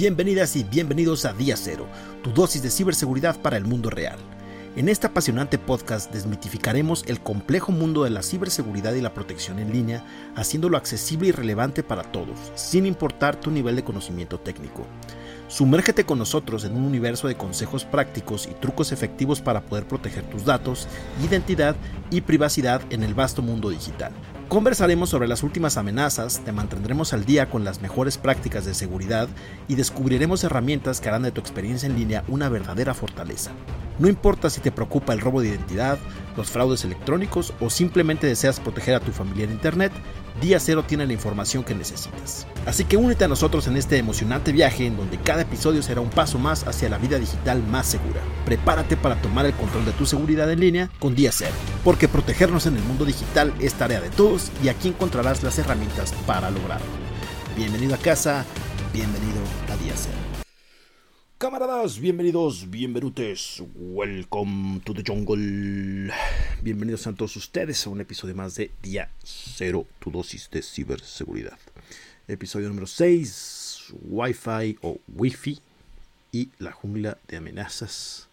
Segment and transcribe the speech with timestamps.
[0.00, 1.88] Bienvenidas y bienvenidos a Día Cero,
[2.22, 4.16] tu dosis de ciberseguridad para el mundo real.
[4.76, 9.72] En este apasionante podcast desmitificaremos el complejo mundo de la ciberseguridad y la protección en
[9.72, 10.04] línea,
[10.36, 14.86] haciéndolo accesible y relevante para todos, sin importar tu nivel de conocimiento técnico.
[15.48, 20.22] Sumérgete con nosotros en un universo de consejos prácticos y trucos efectivos para poder proteger
[20.30, 20.86] tus datos,
[21.26, 21.74] identidad
[22.12, 24.12] y privacidad en el vasto mundo digital.
[24.48, 29.28] Conversaremos sobre las últimas amenazas, te mantendremos al día con las mejores prácticas de seguridad
[29.68, 33.50] y descubriremos herramientas que harán de tu experiencia en línea una verdadera fortaleza.
[33.98, 35.98] No importa si te preocupa el robo de identidad,
[36.34, 39.92] los fraudes electrónicos o simplemente deseas proteger a tu familia en Internet,
[40.40, 42.46] Día Cero tiene la información que necesitas.
[42.64, 46.10] Así que únete a nosotros en este emocionante viaje en donde cada episodio será un
[46.10, 48.20] paso más hacia la vida digital más segura.
[48.44, 52.66] Prepárate para tomar el control de tu seguridad en línea con Día Cero, porque protegernos
[52.66, 56.86] en el mundo digital es tarea de todos y aquí encontrarás las herramientas para lograrlo.
[57.56, 58.44] Bienvenido a casa,
[58.92, 59.40] bienvenido
[59.72, 60.27] a Día Cero.
[61.38, 66.12] Camaradas, bienvenidos, bienvenutes, welcome to the jungle.
[66.62, 71.56] Bienvenidos a todos ustedes a un episodio más de Día Cero, tu dosis de ciberseguridad.
[72.26, 75.60] Episodio número 6, Wi-Fi o Wi-Fi
[76.32, 78.26] y la jungla de amenazas.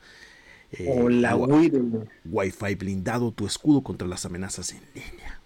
[0.71, 5.39] Eh, o la Wi-Fi blindado, tu escudo contra las amenazas en línea.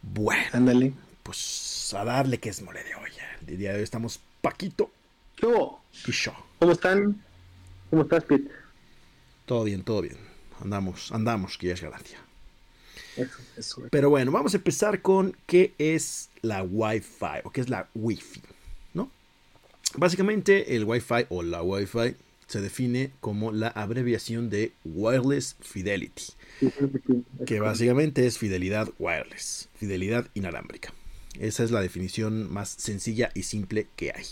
[0.00, 0.94] Bueno, ándale.
[1.22, 3.36] Pues a darle que es mole de olla.
[3.46, 4.90] El día de hoy estamos Paquito
[5.40, 7.22] ¿Cómo están?
[7.90, 8.50] ¿Cómo estás, Pete?
[9.46, 10.16] Todo bien, todo bien.
[10.60, 12.18] Andamos, andamos, que ya es ganancia.
[13.16, 13.82] Eso, eso.
[13.90, 18.42] Pero bueno, vamos a empezar con qué es la Wi-Fi o qué es la Wi-Fi,
[18.94, 19.10] ¿no?
[19.94, 22.16] Básicamente el Wi-Fi o la Wi-Fi
[22.46, 26.32] se define como la abreviación de Wireless Fidelity,
[27.46, 30.94] que básicamente es fidelidad wireless, fidelidad inalámbrica.
[31.38, 34.24] Esa es la definición más sencilla y simple que hay.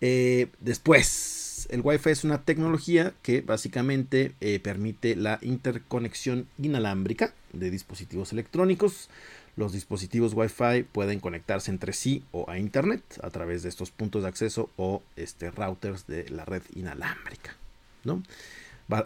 [0.00, 7.70] Eh, después, el Wi-Fi es una tecnología que básicamente eh, permite la interconexión inalámbrica de
[7.70, 9.08] dispositivos electrónicos.
[9.56, 14.22] Los dispositivos Wi-Fi pueden conectarse entre sí o a Internet a través de estos puntos
[14.22, 17.56] de acceso o este, routers de la red inalámbrica.
[18.04, 18.22] ¿no?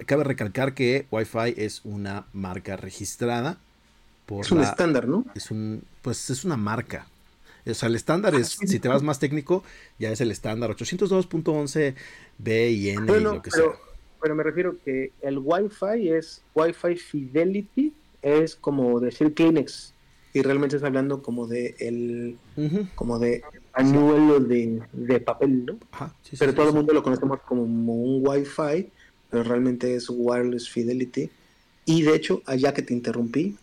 [0.06, 3.58] Cabe recalcar que Wi-Fi es una marca registrada.
[4.26, 5.26] Por es un estándar, ¿no?
[5.34, 7.06] Es un, pues es una marca
[7.66, 9.64] o sea, el estándar es, si te vas más técnico,
[9.98, 11.94] ya es el estándar 802.11
[12.38, 13.80] B y N y lo que pero, sea.
[14.20, 17.92] Pero me refiero que el Wi-Fi es Wi-Fi Fidelity,
[18.22, 19.92] es como decir Kleenex.
[20.32, 22.36] Y realmente estás hablando como de el
[22.97, 23.42] como de
[23.72, 25.78] añuelo de, de, papel, ¿no?
[26.38, 28.91] pero todo el mundo lo conocemos como un Wi-Fi,
[29.31, 31.31] pero realmente es Wireless Fidelity.
[31.84, 33.56] Y de hecho, allá que te interrumpí,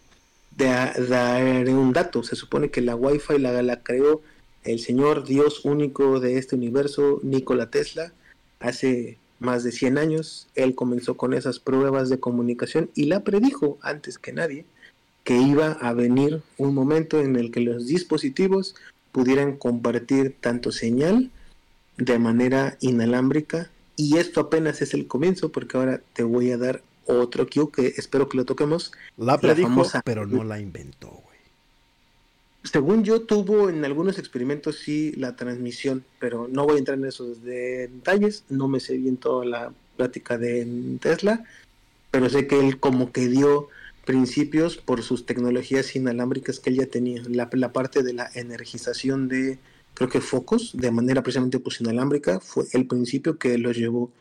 [0.57, 2.23] de un dato.
[2.23, 4.22] Se supone que la Wi-Fi la, la creó
[4.63, 8.13] el señor Dios único de este universo, Nikola Tesla,
[8.59, 10.47] hace más de 100 años.
[10.56, 14.66] Él comenzó con esas pruebas de comunicación y la predijo antes que nadie
[15.23, 18.75] que iba a venir un momento en el que los dispositivos
[19.12, 21.29] pudieran compartir tanto señal
[21.97, 26.81] de manera inalámbrica y esto apenas es el comienzo porque ahora te voy a dar
[27.06, 28.91] otro Q que espero que lo toquemos.
[29.17, 31.31] La predijo, pero no la inventó, güey.
[32.63, 37.06] Según yo, tuvo en algunos experimentos sí la transmisión, pero no voy a entrar en
[37.06, 38.44] esos detalles.
[38.50, 41.44] No me sé bien toda la plática de Tesla,
[42.12, 43.69] pero sé que él como que dio
[44.06, 47.23] principios por sus tecnologías inalámbricas que él ya tenía.
[47.28, 49.57] La, la parte de la energización de,
[49.95, 54.12] creo que focos, de manera precisamente pues inalámbrica, fue el principio que los llevó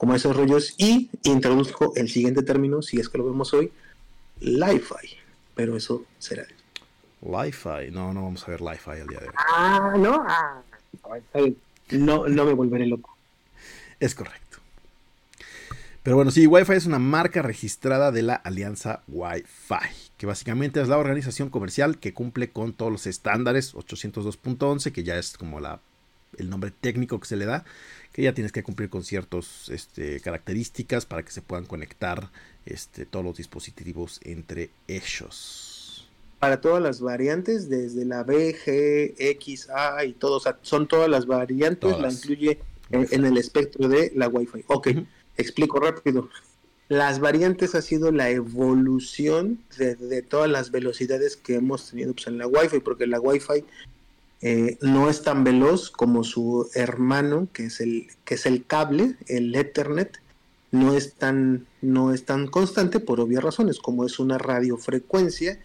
[0.00, 3.70] como esos rollos y introduzco el siguiente término, si es que lo vemos hoy,
[4.40, 5.18] Li-Fi,
[5.54, 6.46] pero eso será.
[7.20, 9.34] Li-Fi, no, no vamos a ver Li-Fi el día de hoy.
[9.36, 10.62] Ah, no, ah,
[11.90, 13.14] no, no me volveré loco.
[14.00, 14.56] Es correcto.
[16.02, 20.88] Pero bueno, sí, Wi-Fi es una marca registrada de la alianza Wi-Fi, que básicamente es
[20.88, 25.80] la organización comercial que cumple con todos los estándares 802.11, que ya es como la,
[26.38, 27.64] el nombre técnico que se le da,
[28.12, 32.30] que ya tienes que cumplir con ciertas este, características para que se puedan conectar
[32.66, 36.08] este, todos los dispositivos entre ellos.
[36.38, 41.26] Para todas las variantes, desde la B, G, X, A y todos, son todas las
[41.26, 42.58] variantes, la incluye
[42.90, 44.64] en, el espectro de la Wi-Fi.
[44.68, 44.88] Ok,
[45.36, 46.30] explico rápido.
[46.88, 52.38] Las variantes ha sido la evolución de, todas las velocidades que hemos tenido pues, en
[52.38, 53.64] la Wi-Fi, porque la Wi-Fi
[54.42, 59.16] eh, no es tan veloz como su hermano, que es el, que es el cable,
[59.26, 60.20] el Ethernet,
[60.70, 65.58] no es tan, no es tan constante por obvias razones, como es una radiofrecuencia,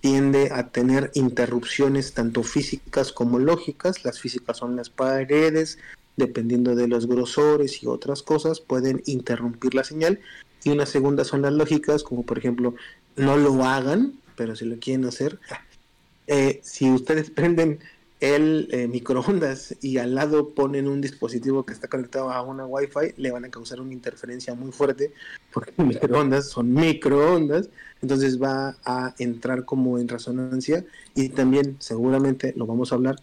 [0.00, 5.78] tiende a tener interrupciones tanto físicas como lógicas, las físicas son las paredes,
[6.16, 10.20] dependiendo de los grosores y otras cosas, pueden interrumpir la señal.
[10.64, 12.74] Y una segunda son las lógicas, como por ejemplo,
[13.16, 15.38] no lo hagan, pero si lo quieren hacer,
[16.26, 17.80] eh, si ustedes prenden
[18.22, 23.14] el eh, microondas y al lado ponen un dispositivo que está conectado a una Wi-Fi,
[23.16, 25.12] le van a causar una interferencia muy fuerte,
[25.52, 27.68] porque microondas son microondas,
[28.00, 30.84] entonces va a entrar como en resonancia
[31.16, 33.16] y también seguramente lo vamos a hablar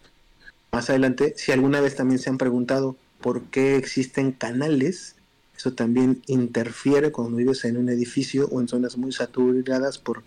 [0.70, 5.16] más adelante, si alguna vez también se han preguntado por qué existen canales,
[5.56, 10.22] eso también interfiere cuando vives en un edificio o en zonas muy saturadas por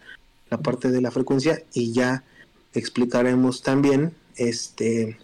[0.49, 2.23] la parte de la frecuencia y ya
[2.73, 5.17] explicaremos también este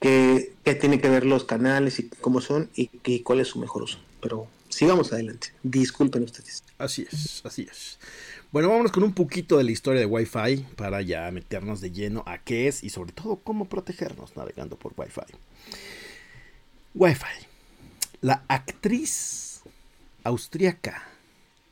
[0.00, 2.88] qué, tiene que ver los canales y cómo son y,
[3.20, 3.98] cuál es su mejor uso.
[4.20, 5.48] Pero sigamos adelante.
[5.62, 6.64] Disculpen ustedes.
[6.78, 7.98] Así es, así es.
[8.52, 12.22] Bueno, vámonos con un poquito de la historia de Wi-Fi para ya meternos de lleno
[12.26, 15.34] a qué es y sobre todo cómo protegernos navegando por Wi-Fi.
[16.94, 17.46] Wi-Fi.
[18.22, 19.62] La actriz
[20.24, 21.04] austríaca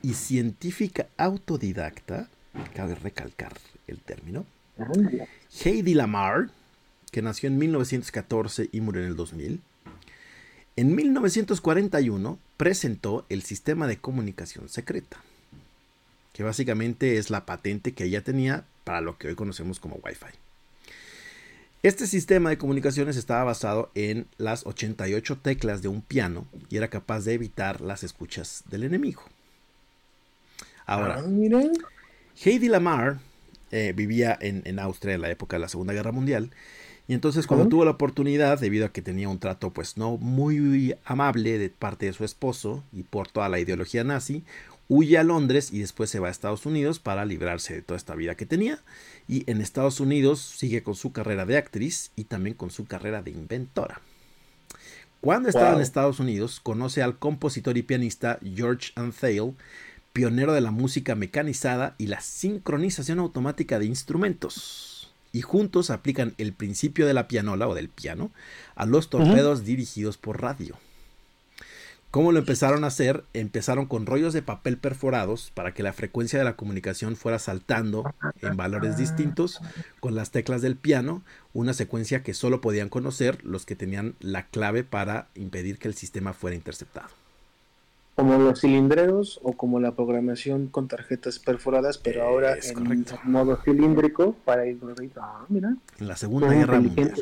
[0.02, 2.28] y científica autodidacta,
[2.74, 3.52] cabe recalcar
[3.86, 4.44] el término,
[5.62, 6.50] Heidi Lamar,
[7.10, 9.60] que nació en 1914 y murió en el 2000,
[10.76, 15.18] en 1941 presentó el sistema de comunicación secreta,
[16.32, 20.36] que básicamente es la patente que ella tenía para lo que hoy conocemos como Wi-Fi.
[21.84, 26.88] Este sistema de comunicaciones estaba basado en las 88 teclas de un piano y era
[26.88, 29.22] capaz de evitar las escuchas del enemigo.
[30.86, 31.62] Ahora, ah,
[32.42, 33.20] Heidi Lamar
[33.76, 36.50] eh, vivía en, Austria en la época de la Segunda Guerra Mundial.
[37.08, 40.94] Y entonces cuando tuvo la oportunidad, debido a que tenía un trato pues no muy
[41.04, 44.44] amable de parte de su esposo y por toda la ideología nazi,
[44.86, 48.14] huye a Londres y después se va a Estados Unidos para librarse de toda esta
[48.14, 48.78] vida que tenía.
[49.26, 53.22] Y en Estados Unidos sigue con su carrera de actriz y también con su carrera
[53.22, 54.00] de inventora.
[55.20, 59.54] Cuando estaba en Estados Unidos, conoce al compositor y pianista George Antheil,
[60.14, 65.12] pionero de la música mecanizada y la sincronización automática de instrumentos.
[65.32, 68.30] Y juntos aplican el principio de la pianola o del piano
[68.76, 70.76] a los torpedos dirigidos por radio.
[72.12, 73.24] ¿Cómo lo empezaron a hacer?
[73.32, 78.14] Empezaron con rollos de papel perforados para que la frecuencia de la comunicación fuera saltando
[78.40, 79.60] en valores distintos
[79.98, 84.46] con las teclas del piano, una secuencia que solo podían conocer los que tenían la
[84.46, 87.23] clave para impedir que el sistema fuera interceptado
[88.14, 94.36] como los cilindreros o como la programación con tarjetas perforadas, pero ahora en modo cilíndrico
[94.44, 94.78] para ir
[95.16, 95.76] ah, mira.
[95.98, 97.12] En la Segunda Guerra Mundial.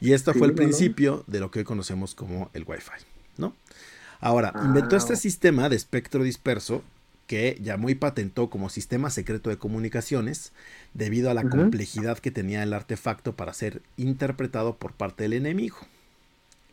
[0.00, 3.04] Y esto fue el principio de lo que hoy conocemos como el Wi-Fi,
[3.38, 3.54] ¿no?
[4.20, 4.62] Ahora, ah.
[4.64, 6.82] inventó este sistema de espectro disperso
[7.26, 10.52] que llamó y patentó como sistema secreto de comunicaciones
[10.94, 15.76] debido a la complejidad que tenía el artefacto para ser interpretado por parte del enemigo.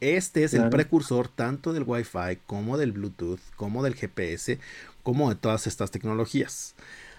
[0.02, 4.60] Este es el precursor tanto del Wi-Fi como del Bluetooth, como del GPS,
[5.04, 6.76] como de todas estas tecnologías.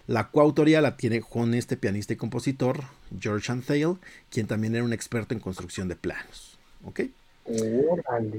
[0.07, 2.85] La coautoría la tiene con este pianista y compositor,
[3.19, 3.99] George Antheil,
[4.31, 6.59] quien también era un experto en construcción de planos.
[6.85, 7.01] ¿Ok?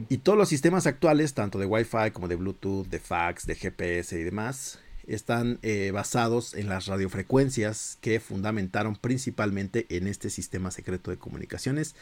[0.09, 4.19] y todos los sistemas actuales, tanto de Wi-Fi como de Bluetooth, de fax, de GPS
[4.19, 11.09] y demás, están eh, basados en las radiofrecuencias que fundamentaron principalmente en este sistema secreto
[11.09, 11.95] de comunicaciones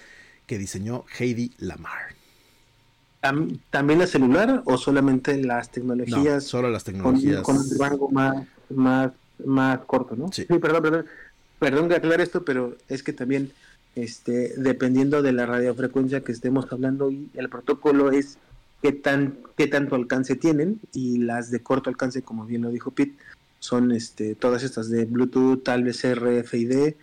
[0.46, 2.16] que diseñó Heidi Lamar.
[3.70, 6.44] ¿También la celular o solamente las tecnologías?
[6.44, 7.42] solo las tecnologías.
[7.42, 9.12] Con, un rango más, más,
[9.46, 10.32] más corto, ¿no?
[10.32, 10.46] Sí.
[10.46, 11.06] perdón, perdón.
[11.60, 13.52] Perdón que aclare esto, pero es que también,
[13.96, 18.38] este, dependiendo de la radiofrecuencia que estemos hablando, y el protocolo es
[18.84, 22.92] qué, tan, qué tanto alcance tienen, y las de corto alcance, como bien lo dijo
[22.92, 23.16] Pete,
[23.60, 26.94] son este, todas estas de Bluetooth, tal vez RFID,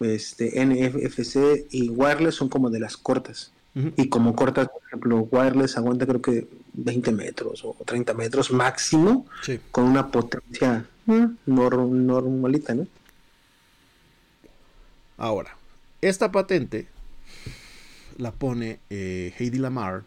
[0.00, 3.52] este, NFC y wireless son como de las cortas.
[3.74, 9.26] Y como cortas, por ejemplo, wireless aguanta creo que 20 metros o 30 metros máximo,
[9.72, 12.86] con una potencia mm, normalita, ¿no?
[15.16, 15.56] Ahora,
[16.00, 16.86] esta patente
[18.16, 20.02] la pone eh, Heidi Lamar,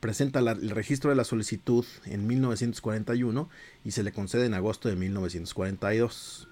[0.00, 3.48] presenta el registro de la solicitud en 1941
[3.84, 6.48] y se le concede en agosto de 1942.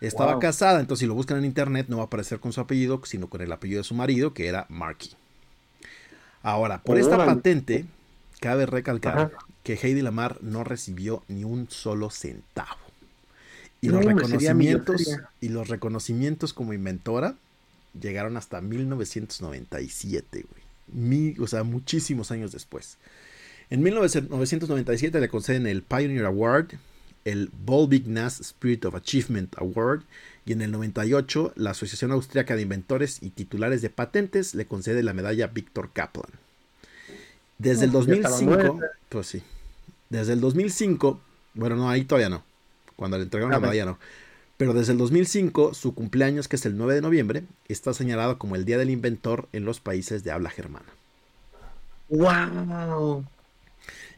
[0.00, 3.00] Estaba casada, entonces si lo buscan en internet no va a aparecer con su apellido,
[3.04, 5.10] sino con el apellido de su marido, que era Markey.
[6.42, 7.84] Ahora, por esta patente,
[8.40, 12.78] cabe recalcar que Heidi Lamar no recibió ni un solo centavo.
[13.80, 17.36] Y los reconocimientos y los reconocimientos como inventora
[18.00, 20.46] llegaron hasta 1997,
[20.92, 21.36] güey.
[21.38, 22.98] o sea, muchísimos años después.
[23.70, 26.68] En 1997 le conceden el Pioneer Award,
[27.24, 30.02] el Bolbignas Spirit of Achievement Award
[30.48, 35.02] y en el 98 la Asociación Austriaca de Inventores y Titulares de Patentes le concede
[35.02, 36.30] la medalla Victor Kaplan.
[37.58, 39.42] Desde el 2005, pues sí.
[40.08, 41.20] Desde el 2005,
[41.52, 42.42] bueno, no, ahí todavía no.
[42.96, 43.98] Cuando le entregaron la medalla no.
[44.56, 48.56] Pero desde el 2005, su cumpleaños, que es el 9 de noviembre, está señalado como
[48.56, 50.86] el Día del Inventor en los países de habla germana.
[52.08, 53.26] ¡Wow!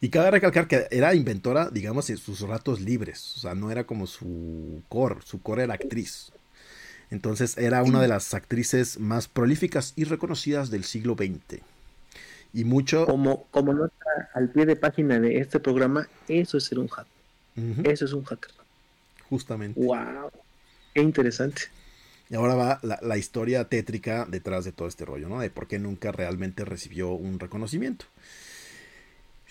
[0.01, 3.37] Y cabe recalcar que era inventora, digamos, en sus ratos libres.
[3.37, 5.17] O sea, no era como su core.
[5.25, 6.33] Su core era actriz.
[7.11, 11.61] Entonces era una de las actrices más prolíficas y reconocidas del siglo XX.
[12.53, 13.05] Y mucho...
[13.05, 13.95] Como, como nota
[14.35, 17.13] al pie de página de este programa, eso es ser un hacker.
[17.85, 18.53] Eso es un hacker.
[19.29, 19.79] Justamente.
[19.81, 20.31] ¡Wow!
[20.95, 21.63] Qué interesante.
[22.31, 25.41] Y ahora va la, historia tétrica detrás de todo este rollo, ¿no?
[25.41, 28.05] De por qué nunca realmente recibió un reconocimiento.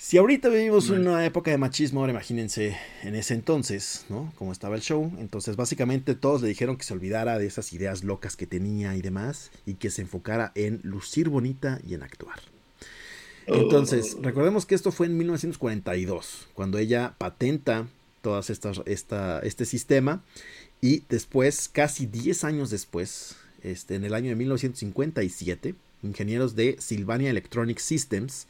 [0.01, 4.32] Si ahorita vivimos una época de machismo, ahora imagínense en ese entonces, ¿no?
[4.38, 5.12] Como estaba el show.
[5.20, 9.01] Entonces, básicamente todos le dijeron que se olvidara de esas ideas locas que tenía y
[9.01, 12.39] demás, y que se enfocara en lucir bonita y en actuar.
[13.46, 14.22] Entonces, oh.
[14.24, 17.89] recordemos que esto fue en 1942, cuando ella patenta
[18.22, 20.24] todas estas, esta, este sistema,
[20.79, 27.29] y después, casi 10 años después, este, en el año de 1957, ingenieros de Sylvania
[27.29, 28.48] Electronic Systems,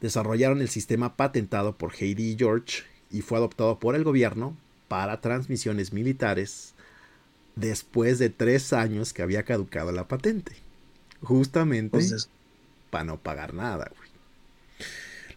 [0.00, 4.56] desarrollaron el sistema patentado por Heidi y George y fue adoptado por el gobierno
[4.88, 6.74] para transmisiones militares
[7.56, 10.52] después de tres años que había caducado la patente.
[11.22, 11.98] Justamente
[12.90, 13.90] para no pagar nada,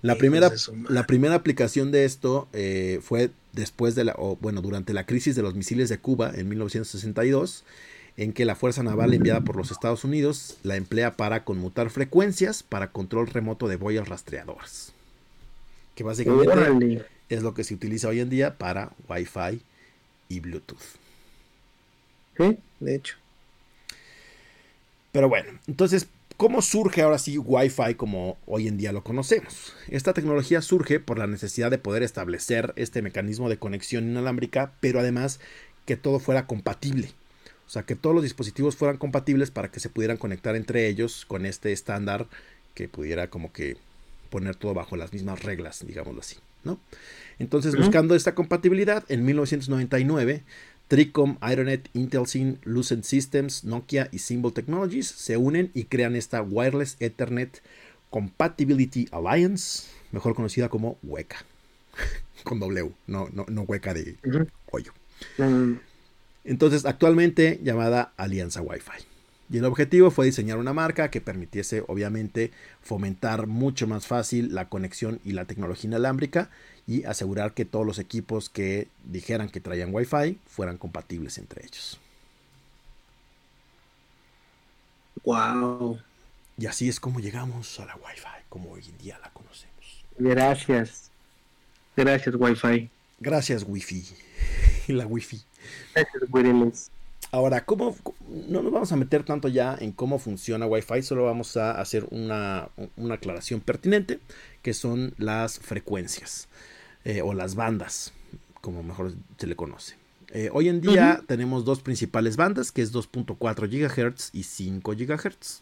[0.02, 0.52] La primera,
[0.90, 5.36] la primera aplicación de esto eh, fue después de la, o bueno, durante la crisis
[5.36, 7.64] de los misiles de Cuba en 1962
[8.18, 12.64] en que la Fuerza Naval enviada por los Estados Unidos la emplea para conmutar frecuencias
[12.64, 14.94] para control remoto de boyas rastreadoras.
[15.96, 19.62] Que básicamente es lo que se utiliza hoy en día para Wi-Fi
[20.30, 20.78] y Bluetooth.
[22.38, 23.16] Sí, de hecho.
[25.12, 29.74] Pero bueno, entonces, ¿cómo surge ahora sí Wi-Fi como hoy en día lo conocemos?
[29.88, 35.00] Esta tecnología surge por la necesidad de poder establecer este mecanismo de conexión inalámbrica, pero
[35.00, 35.40] además
[35.86, 37.14] que todo fuera compatible
[37.74, 41.46] sea, que todos los dispositivos fueran compatibles para que se pudieran conectar entre ellos con
[41.48, 42.28] este estándar
[42.76, 43.78] que pudiera como que
[44.30, 46.80] poner todo bajo las mismas reglas, digámoslo así, ¿no?
[47.40, 50.44] Entonces, buscando esta compatibilidad, en 1999,
[50.88, 56.98] Tricom, Ironet, Intelsin, Lucent Systems, Nokia y Symbol Technologies se unen y crean esta Wireless
[57.00, 57.62] Ethernet
[58.12, 61.44] Compatibility Alliance, mejor conocida como WECA,
[62.44, 64.16] con W, no, no, no WECA de
[64.72, 64.94] hoyo.
[66.46, 69.06] Entonces, actualmente llamada Alianza Wi-Fi.
[69.50, 74.70] Y el objetivo fue diseñar una marca que permitiese, obviamente, fomentar mucho más fácil la
[74.70, 76.50] conexión y la tecnología inalámbrica
[76.88, 82.00] y asegurar que todos los equipos que dijeran que traían Wi-Fi fueran compatibles entre ellos.
[85.24, 86.00] Wow.
[86.58, 90.06] Y así es como llegamos a la Wi-Fi, como hoy en día la conocemos.
[90.18, 91.12] Gracias.
[91.96, 92.90] Gracias, Wi-Fi.
[93.20, 94.06] Gracias, Wi-Fi.
[94.88, 95.42] la Wi-Fi.
[97.34, 97.96] Ahora, ¿cómo,
[98.48, 102.06] no nos vamos a meter tanto ya en cómo funciona Wi-Fi, solo vamos a hacer
[102.12, 102.70] una,
[103.12, 104.20] aclaración pertinente,
[104.62, 106.48] que son las frecuencias
[107.06, 108.14] eh, o las bandas,
[108.62, 109.96] como mejor se le conoce.
[110.30, 113.36] Eh, hoy en día tenemos dos principales bandas, que es 2.4
[113.68, 115.62] GHz y 5 GHz.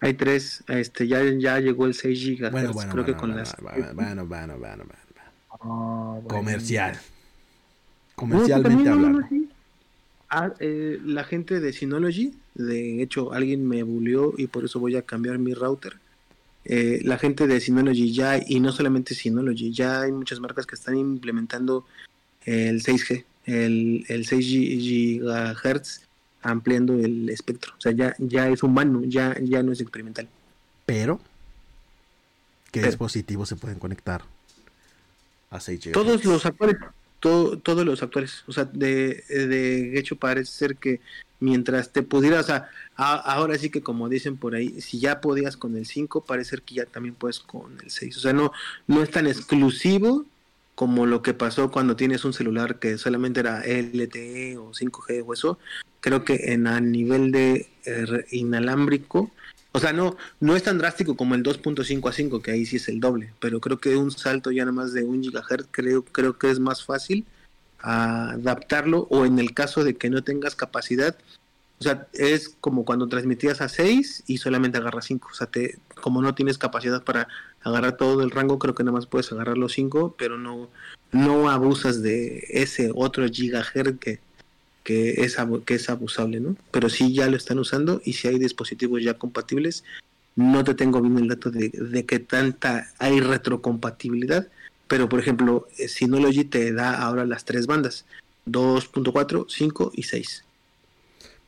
[0.00, 3.54] Hay tres, este, ya, ya llegó el 6 GHz, bueno, bueno, creo que con las...
[3.60, 4.84] Bueno, bueno, bueno,
[5.60, 6.98] ah, Comercial
[8.18, 9.26] comercialmente hablando.
[10.28, 14.96] Ah, eh, la gente de Synology, de hecho alguien me bulió y por eso voy
[14.96, 15.96] a cambiar mi router.
[16.66, 20.74] Eh, la gente de Synology ya, y no solamente Synology, ya hay muchas marcas que
[20.74, 21.86] están implementando
[22.44, 26.02] el 6G, el, el 6 GHz,
[26.42, 27.72] ampliando el espectro.
[27.78, 30.28] O sea, ya, ya es humano, ya, ya no es experimental.
[30.84, 31.20] Pero,
[32.70, 34.24] ¿qué dispositivos se pueden conectar
[35.48, 35.92] a 6 GHz?
[35.92, 36.76] Todos los actuales
[37.20, 38.44] todos los actuales.
[38.46, 41.00] O sea, de, de hecho parece ser que
[41.40, 45.56] mientras te pudieras, o sea, ahora sí que como dicen por ahí, si ya podías
[45.56, 48.16] con el 5, parece ser que ya también puedes con el 6.
[48.16, 48.52] O sea, no,
[48.86, 50.24] no es tan exclusivo
[50.74, 55.32] como lo que pasó cuando tienes un celular que solamente era LTE o 5G o
[55.32, 55.58] eso.
[56.00, 59.32] Creo que en a nivel de eh, inalámbrico,
[59.72, 62.76] o sea, no, no es tan drástico como el 2.5 a 5, que ahí sí
[62.76, 66.04] es el doble, pero creo que un salto ya nada más de un gigahertz creo,
[66.04, 67.26] creo que es más fácil
[67.80, 71.16] adaptarlo o en el caso de que no tengas capacidad,
[71.80, 75.78] o sea, es como cuando transmitías a 6 y solamente agarras 5, o sea, te,
[76.00, 77.28] como no tienes capacidad para
[77.62, 80.70] agarrar todo el rango, creo que nada más puedes agarrar los 5, pero no,
[81.12, 84.20] no abusas de ese otro gigahertz que,
[84.88, 86.56] que es, que es abusable, ¿no?
[86.70, 89.84] Pero sí ya lo están usando y si hay dispositivos ya compatibles,
[90.34, 94.48] no te tengo bien el dato de, de qué tanta hay retrocompatibilidad,
[94.86, 98.06] pero por ejemplo, eh, Synology te da ahora las tres bandas,
[98.46, 100.44] 2.4, 5 y 6.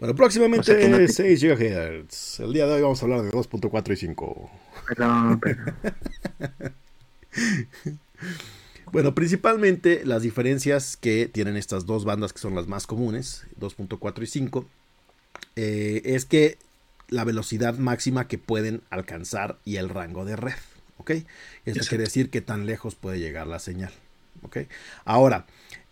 [0.00, 2.40] Bueno, próximamente 6 GHz.
[2.40, 4.50] El día de hoy vamos a hablar de 2.4 y 5.
[4.86, 5.74] Perdón, perdón.
[8.92, 14.22] bueno, principalmente las diferencias que tienen estas dos bandas que son las más comunes, 2.4
[14.22, 14.66] y 5,
[15.56, 16.58] eh, es que
[17.08, 20.54] la velocidad máxima que pueden alcanzar y el rango de red.
[20.98, 21.12] ¿Ok?
[21.64, 23.92] Eso quiere decir que tan lejos puede llegar la señal.
[24.42, 24.58] ¿Ok?
[25.04, 25.46] Ahora,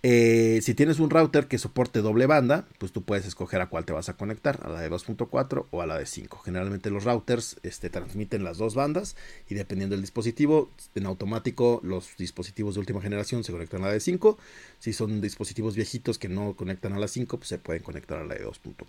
[0.04, 3.84] eh, si tienes un router que soporte doble banda, pues tú puedes escoger a cuál
[3.84, 6.38] te vas a conectar, a la de 2.4 o a la de 5.
[6.38, 9.16] Generalmente los routers este, transmiten las dos bandas
[9.48, 13.92] y dependiendo del dispositivo, en automático los dispositivos de última generación se conectan a la
[13.92, 14.38] de 5.
[14.78, 18.24] Si son dispositivos viejitos que no conectan a la 5, pues se pueden conectar a
[18.24, 18.84] la de 2.4.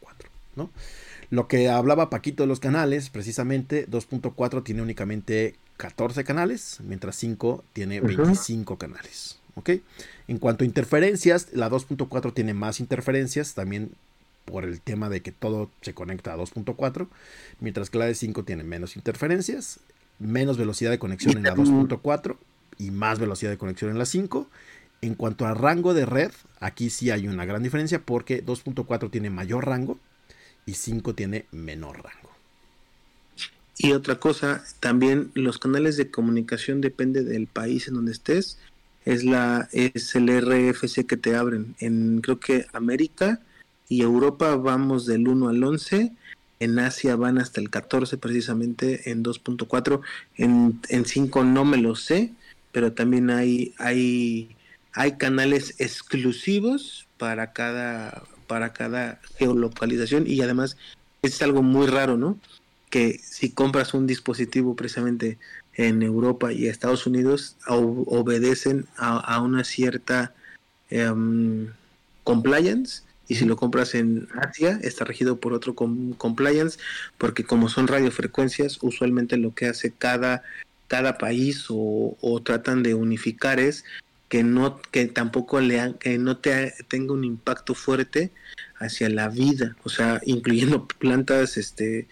[0.55, 0.69] ¿no?
[1.31, 7.63] Lo que hablaba Paquito de los canales, precisamente 2.4 tiene únicamente 14 canales, mientras 5
[7.73, 9.38] tiene 25 canales.
[10.27, 13.91] En cuanto a interferencias, la 2.4 tiene más interferencias, también
[14.45, 17.07] por el tema de que todo se conecta a 2.4,
[17.59, 19.79] mientras que la de 5 tiene menos interferencias,
[20.17, 22.37] menos velocidad de conexión en la 2.4
[22.77, 24.47] y más velocidad de conexión en la 5.
[25.01, 29.29] En cuanto a rango de red, aquí sí hay una gran diferencia porque 2.4 tiene
[29.29, 29.97] mayor rango
[30.65, 32.29] y 5 tiene menor rango.
[33.81, 38.57] Y otra cosa, también los canales de comunicación depende del país en donde estés
[39.05, 41.75] es la es el RFC que te abren.
[41.79, 43.39] En creo que América
[43.87, 46.11] y Europa vamos del 1 al 11,
[46.59, 50.01] en Asia van hasta el 14 precisamente en 2.4,
[50.37, 52.33] en, en 5 no me lo sé,
[52.71, 54.55] pero también hay hay
[54.93, 60.77] hay canales exclusivos para cada para cada geolocalización y además
[61.21, 62.39] es algo muy raro, ¿no?
[62.89, 65.37] Que si compras un dispositivo precisamente
[65.79, 70.33] en Europa y Estados Unidos obedecen a, una cierta
[70.89, 71.67] em,
[72.25, 76.77] compliance y si lo compras en Asia está regido por otro compliance
[77.17, 80.43] porque como son radiofrecuencias usualmente lo que hace cada
[80.89, 83.85] cada país o, tratan de unificar es
[84.27, 88.31] que no que tampoco le que no te tenga un impacto fuerte
[88.79, 92.09] hacia la vida o sea incluyendo plantas este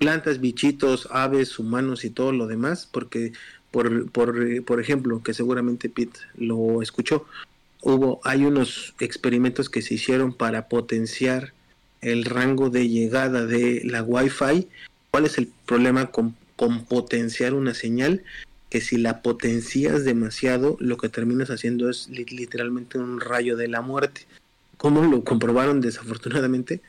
[0.00, 3.34] plantas, bichitos, aves, humanos y todo lo demás, porque
[3.70, 7.26] por, por, por ejemplo, que seguramente Pete lo escuchó,
[7.82, 11.52] hubo, hay unos experimentos que se hicieron para potenciar
[12.00, 14.68] el rango de llegada de la Wi-Fi.
[15.10, 18.22] ¿Cuál es el problema con, con potenciar una señal?
[18.70, 23.82] Que si la potencias demasiado, lo que terminas haciendo es literalmente un rayo de la
[23.82, 24.22] muerte.
[24.78, 26.80] ¿Cómo lo comprobaron desafortunadamente?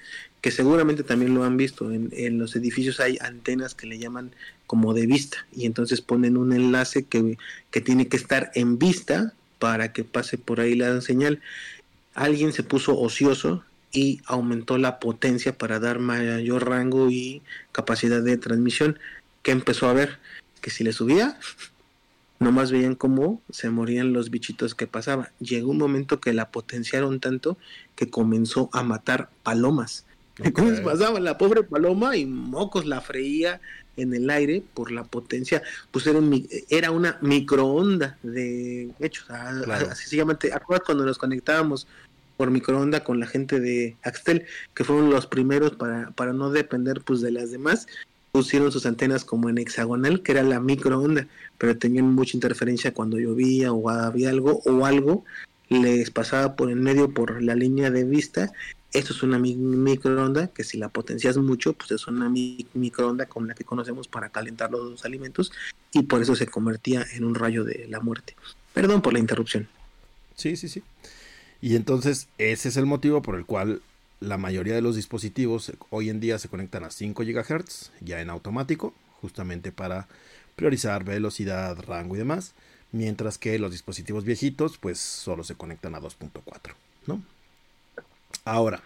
[0.42, 4.32] Que seguramente también lo han visto, en, los edificios hay antenas que le llaman
[4.66, 7.38] como de vista y entonces ponen un enlace que,
[7.70, 11.42] que tiene que estar en vista para que pase por ahí la señal.
[12.16, 18.38] Alguien se puso ocioso y aumentó la potencia para dar mayor rango y capacidad de
[18.38, 18.98] transmisión.
[19.44, 20.18] que empezó a ver?
[20.62, 21.38] Que si le subía,
[22.40, 25.30] nomás veían cómo se morían los bichitos que pasaban.
[25.40, 27.60] Llegó un momento que la potenciaron tanto
[27.96, 30.06] que comenzó a matar palomas
[30.44, 33.62] entonces pasaba la pobre paloma y mocos la freía
[33.98, 36.20] en el aire por la potencia, pues era,
[36.70, 41.88] era una microonda de hecho, así se llama, ¿te acuerdas cuando nos conectábamos
[42.38, 47.02] por microonda con la gente de Axtel, que fueron los primeros para, para no depender
[47.02, 47.88] pues de las demás?
[48.32, 53.20] pusieron sus antenas como en hexagonal, que era la microonda, pero tenían mucha interferencia cuando
[53.20, 55.26] llovía o había algo o algo
[55.70, 58.52] les pasaba por en medio por la línea de vista
[58.94, 63.56] esto es una microonda que si la potencias mucho, pues es una microonda con la
[63.56, 65.52] que conocemos para calentar los alimentos
[65.94, 68.36] y por eso se convertía en un rayo de la muerte.
[68.74, 69.68] Perdón por la interrupción.
[70.36, 70.84] Sí, sí, sí.
[71.62, 73.82] Y entonces ese es el motivo por el cual
[74.20, 78.30] la mayoría de los dispositivos hoy en día se conectan a 5 GHz ya en
[78.30, 80.08] automático, justamente para
[80.56, 82.54] priorizar velocidad, rango y demás,
[82.92, 86.74] mientras que los dispositivos viejitos pues solo se conectan a 2.4,
[87.08, 87.22] ¿no?
[88.44, 88.82] Ahora,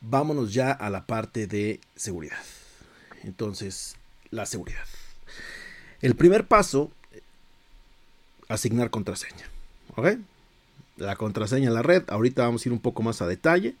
[0.00, 2.38] vámonos ya a la parte de seguridad.
[3.22, 3.96] Entonces,
[4.30, 4.84] la seguridad.
[6.00, 6.90] El primer paso,
[8.48, 9.46] asignar contraseña.
[9.96, 10.08] ¿Ok?
[10.96, 12.04] La contraseña en la red.
[12.08, 13.74] Ahorita vamos a ir un poco más a detalle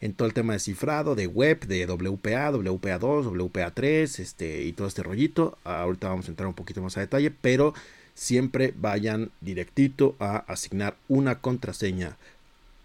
[0.00, 4.88] en todo el tema de cifrado, de web, de WPA, WPA2, WPA3, este, y todo
[4.88, 5.56] este rollito.
[5.62, 7.72] Ahorita vamos a entrar un poquito más a detalle, pero
[8.14, 12.16] siempre vayan directito a asignar una contraseña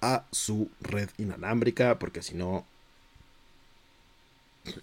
[0.02, 2.66] a su red inalámbrica, porque si no,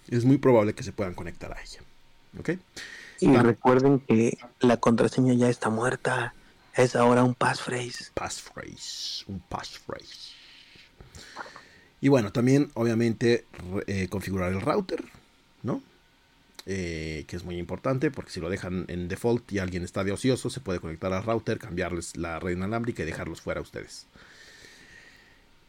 [0.07, 1.81] es muy probable que se puedan conectar a ella.
[2.39, 2.49] ¿Ok?
[3.21, 6.33] Y recuerden que la contraseña ya está muerta.
[6.75, 8.11] Es ahora un passphrase.
[8.13, 9.23] Passphrase.
[9.27, 10.33] Un passphrase.
[12.01, 13.45] Y bueno, también obviamente
[13.87, 15.03] eh, configurar el router,
[15.63, 15.81] ¿no?
[16.67, 20.11] Eh, que es muy importante porque si lo dejan en default y alguien está de
[20.11, 24.07] ocioso, se puede conectar al router, cambiarles la red inalámbrica y dejarlos fuera a ustedes.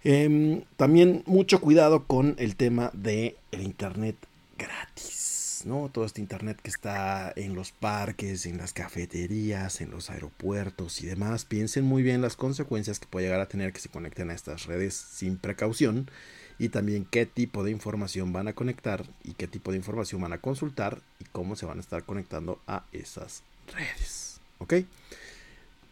[0.08, 4.14] Em, también mucho cuidado con el tema de internet
[4.56, 5.90] gratis, ¿no?
[5.92, 11.06] Todo este internet que está en los parques, en las cafeterías, en los aeropuertos y
[11.06, 11.44] demás.
[11.44, 14.66] Piensen muy bien las consecuencias que puede llegar a tener que se conecten a estas
[14.66, 16.08] redes sin precaución
[16.56, 20.34] y también qué tipo de información van a conectar y qué tipo de información van
[20.34, 23.42] a consultar y cómo se van a estar conectando a esas
[23.74, 24.40] redes.
[24.58, 24.74] ¿Ok?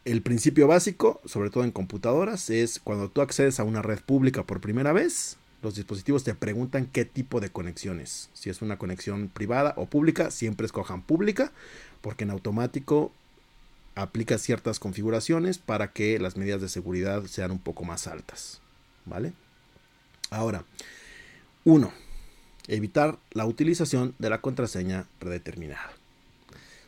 [0.05, 4.43] El principio básico, sobre todo en computadoras, es cuando tú accedes a una red pública
[4.43, 8.29] por primera vez, los dispositivos te preguntan qué tipo de conexiones.
[8.35, 11.53] Si es una conexión privada o pública, siempre escojan pública,
[12.03, 13.13] porque en automático
[13.95, 18.61] aplica ciertas configuraciones para que las medidas de seguridad sean un poco más altas.
[19.07, 19.33] ¿Vale?
[20.29, 20.65] Ahora,
[21.65, 21.91] 1.
[22.69, 25.93] Evitar la utilización de la contraseña predeterminada.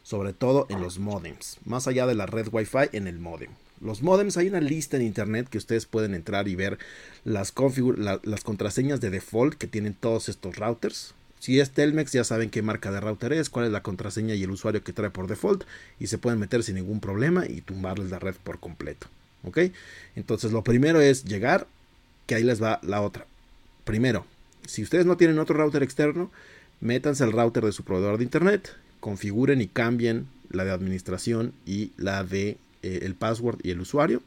[0.06, 3.50] Sobre todo en los modems, más allá de la red Wi-Fi en el modem.
[3.80, 6.78] Los modems hay una lista en internet que ustedes pueden entrar y ver
[7.24, 7.52] las,
[8.22, 11.12] las contraseñas de default que tienen todos estos routers.
[11.40, 14.44] Si es Telmex ya saben qué marca de router es, cuál es la contraseña y
[14.44, 15.64] el usuario que trae por default
[15.98, 19.08] y se pueden meter sin ningún problema y tumbarles la red por completo.
[19.42, 19.58] ¿Ok?
[20.14, 21.66] Entonces lo primero es llegar,
[22.28, 23.26] que ahí les va la otra.
[23.82, 24.24] Primero,
[24.66, 26.30] si ustedes no tienen otro router externo,
[26.80, 31.92] métanse al router de su proveedor de internet, configuren y cambien la de administración y
[31.96, 34.20] la de eh, el password y el usuario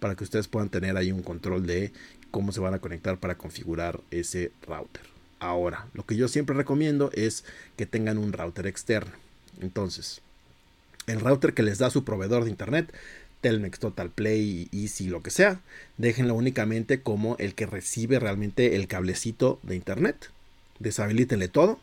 [0.00, 1.92] para que ustedes puedan tener ahí un control de
[2.30, 5.02] cómo se van a conectar para configurar ese router.
[5.38, 7.44] Ahora, lo que yo siempre recomiendo es
[7.76, 9.12] que tengan un router externo.
[9.60, 10.22] Entonces,
[11.06, 12.90] el router que les da su proveedor de internet
[13.42, 15.60] Telmex, Total Play, Easy, lo que sea,
[15.98, 20.30] déjenlo únicamente como el que recibe realmente el cablecito de internet.
[20.78, 21.80] Deshabilítenle todo,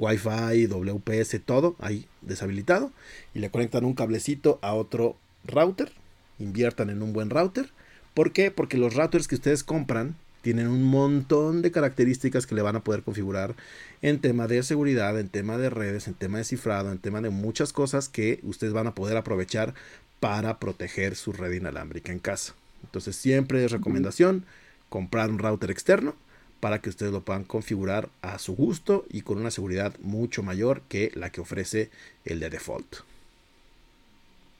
[0.00, 2.90] Wi-Fi, WPS, todo ahí deshabilitado
[3.34, 5.92] y le conectan un cablecito a otro router.
[6.38, 7.70] Inviertan en un buen router.
[8.14, 8.50] ¿Por qué?
[8.50, 12.82] Porque los routers que ustedes compran tienen un montón de características que le van a
[12.82, 13.54] poder configurar
[14.00, 17.28] en tema de seguridad, en tema de redes, en tema de cifrado, en tema de
[17.28, 19.74] muchas cosas que ustedes van a poder aprovechar
[20.18, 22.54] para proteger su red inalámbrica en casa.
[22.82, 24.46] Entonces siempre es recomendación
[24.88, 26.14] comprar un router externo
[26.60, 30.82] para que ustedes lo puedan configurar a su gusto y con una seguridad mucho mayor
[30.88, 31.90] que la que ofrece
[32.24, 32.96] el de default.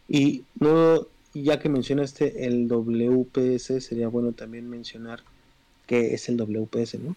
[0.09, 5.21] Y no, ya que mencionaste el WPS, sería bueno también mencionar
[5.87, 7.17] que es el WPS, ¿no?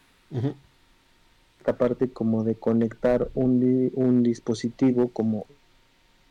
[1.66, 5.46] Aparte como de conectar un, un dispositivo como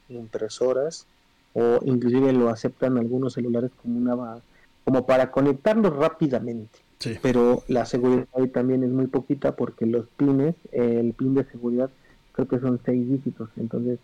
[0.09, 1.07] impresoras
[1.55, 4.41] o inclusive lo aceptan algunos celulares como una
[4.85, 6.81] como para conectarlos rápidamente.
[7.23, 11.91] Pero la seguridad ahí también es muy poquita porque los pines, el pin de seguridad
[12.33, 13.99] creo que son seis dígitos, entonces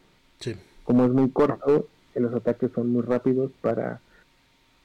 [0.84, 4.00] como es muy corto, los ataques son muy rápidos para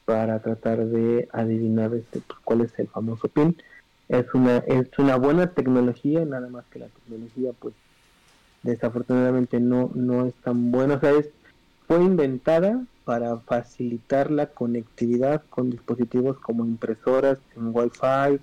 [0.04, 3.56] para tratar de adivinar este pues, cuál es el famoso pin.
[4.08, 7.74] Es una es una buena tecnología, nada más que la tecnología pues
[8.62, 11.30] desafortunadamente no no es tan buena, o sea, es
[11.86, 18.40] fue inventada para facilitar la conectividad con dispositivos como impresoras en Wi-Fi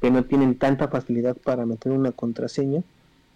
[0.00, 2.82] que no tienen tanta facilidad para meter una contraseña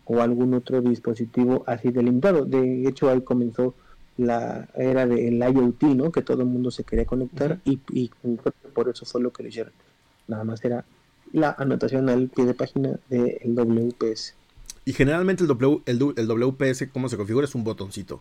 [0.06, 2.44] o algún otro dispositivo así delimitado.
[2.44, 3.74] De hecho, ahí comenzó
[4.16, 6.12] la era del IoT, ¿no?
[6.12, 7.78] Que todo el mundo se quería conectar y,
[8.74, 9.72] por eso fue lo que le hicieron.
[10.26, 10.84] Nada más era
[11.32, 14.34] la anotación al pie de página del WPS.
[14.86, 17.46] Y generalmente el, w, el, el WPS, ¿cómo se configura?
[17.46, 18.20] Es un botoncito.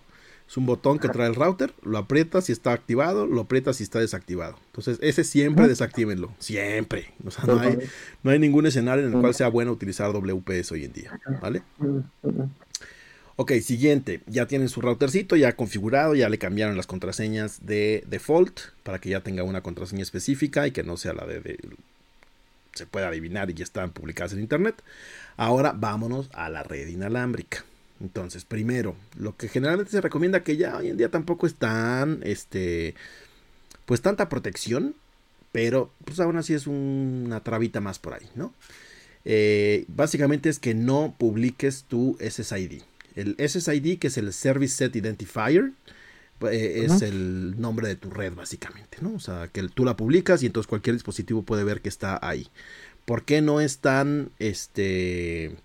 [0.54, 3.84] Es un botón que trae el router, lo aprietas si está activado, lo aprietas si
[3.84, 4.56] está desactivado.
[4.68, 7.12] Entonces, ese siempre desactívenlo, siempre.
[7.26, 7.80] O sea, no hay,
[8.22, 11.64] no hay ningún escenario en el cual sea bueno utilizar WPS hoy en día, ¿vale?
[13.36, 18.60] Ok, siguiente, ya tienen su routercito ya configurado, ya le cambiaron las contraseñas de default
[18.84, 21.58] para que ya tenga una contraseña específica y que no sea la de, de
[22.76, 24.84] se pueda adivinar y ya están publicadas en internet.
[25.36, 27.66] Ahora vámonos a la red inalámbrica.
[28.04, 32.20] Entonces, primero, lo que generalmente se recomienda que ya hoy en día tampoco es tan,
[32.24, 32.96] este,
[33.86, 34.94] pues tanta protección,
[35.54, 38.54] pero pues aún así es una trabita más por ahí, ¿no?
[39.24, 42.82] Eh, básicamente es que no publiques tu SSID.
[43.16, 45.72] El SSID, que es el Service Set Identifier,
[46.52, 49.14] eh, es el nombre de tu red, básicamente, ¿no?
[49.14, 52.50] O sea, que tú la publicas y entonces cualquier dispositivo puede ver que está ahí.
[53.06, 55.56] ¿Por qué no es tan, este,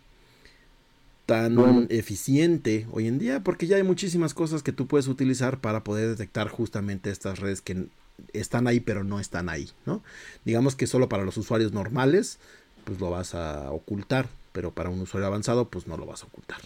[1.29, 5.85] tan eficiente hoy en día porque ya hay muchísimas cosas que tú puedes utilizar para
[5.85, 7.85] poder detectar justamente estas redes que
[8.33, 10.03] están ahí pero no están ahí, ¿no?
[10.47, 12.39] Digamos que solo para los usuarios normales
[12.87, 16.29] pues lo vas a ocultar, pero para un usuario avanzado pues no lo vas a
[16.29, 16.61] ocultar.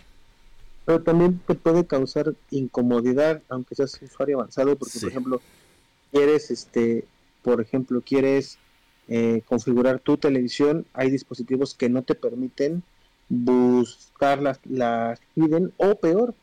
[0.87, 5.41] Pero también te puede causar incomodidad aunque seas usuario avanzado porque por ejemplo
[6.13, 7.05] quieres este
[7.43, 8.59] por ejemplo quieres
[9.09, 12.85] eh, configurar tu televisión hay dispositivos que no te permiten
[13.33, 16.35] buscar las, las hidden o peor,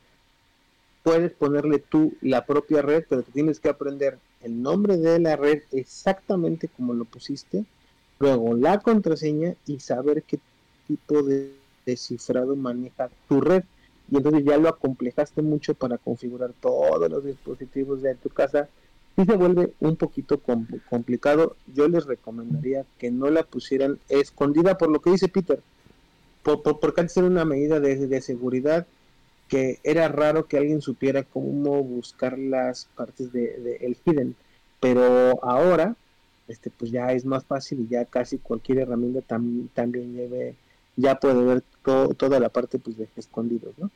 [1.04, 5.62] puedes ponerle tú la propia red, pero tienes que aprender el nombre de la red
[5.70, 7.64] exactamente como lo pusiste,
[8.18, 10.40] luego la contraseña y saber qué
[10.88, 11.52] tipo de
[11.86, 13.62] descifrado maneja tu red.
[14.10, 18.68] Y entonces ya lo acomplejaste mucho para configurar todos los dispositivos de tu casa.
[19.16, 20.40] Y se vuelve un poquito
[20.88, 21.54] complicado.
[21.72, 25.62] Yo les recomendaría que no la pusieran escondida por lo que dice Peter
[26.42, 28.86] por, porque antes era una medida de, seguridad
[29.48, 34.36] que era raro que alguien supiera cómo buscar las partes de, el hidden.
[34.78, 35.96] Pero ahora
[36.48, 40.56] este pues ya es más fácil y ya casi cualquier herramienta también lleve
[40.96, 43.88] ya puede ver toda la parte pues de escondidos no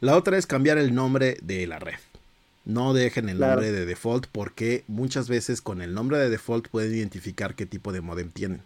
[0.00, 1.98] la otra es cambiar el nombre de la red.
[2.64, 6.94] No dejen el nombre de default porque muchas veces con el nombre de default pueden
[6.94, 8.62] identificar qué tipo de modem tienen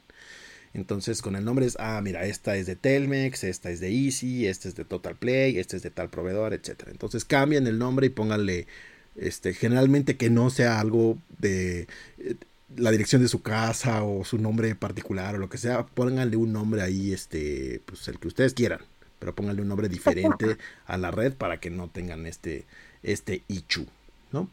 [0.74, 4.46] entonces con el nombre es, ah, mira, esta es de Telmex, esta es de Easy,
[4.48, 6.88] esta es de Total Play, este es de tal proveedor, etc.
[6.90, 8.66] Entonces cambien el nombre y pónganle,
[9.14, 11.86] este, generalmente que no sea algo de
[12.18, 12.34] eh,
[12.76, 16.52] la dirección de su casa o su nombre particular o lo que sea, pónganle un
[16.52, 18.80] nombre ahí, este, pues el que ustedes quieran,
[19.20, 20.56] pero pónganle un nombre diferente
[20.86, 22.64] a la red para que no tengan este,
[23.04, 23.86] este ichu,
[24.32, 24.50] ¿no?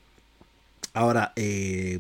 [0.94, 2.00] Ahora, eh,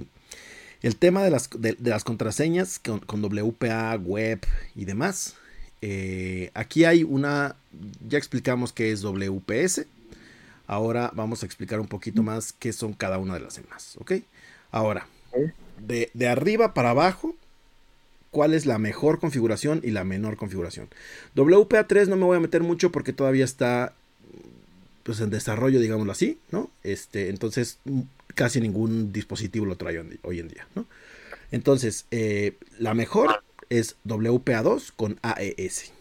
[0.81, 4.39] el tema de las, contraseñas con, WPA, web
[4.75, 5.35] y demás.
[5.81, 7.55] Eh, aquí hay una,
[8.07, 9.85] ya explicamos qué es WPS.
[10.67, 13.95] Ahora vamos a explicar un poquito más qué son cada una de las demás.
[13.99, 14.13] ¿Ok?
[14.71, 15.05] Ahora,
[15.85, 17.35] de, de arriba para abajo,
[18.31, 20.87] cuál es la mejor configuración y la menor configuración.
[21.35, 23.93] WPA3 no me voy a meter mucho porque todavía está
[25.03, 26.69] pues en desarrollo, digámoslo así, ¿no?
[26.83, 27.79] Este, entonces
[28.35, 30.85] casi ningún dispositivo lo trae hoy en día, ¿no?
[31.51, 35.91] Entonces, eh, la mejor es WPA2 con AES.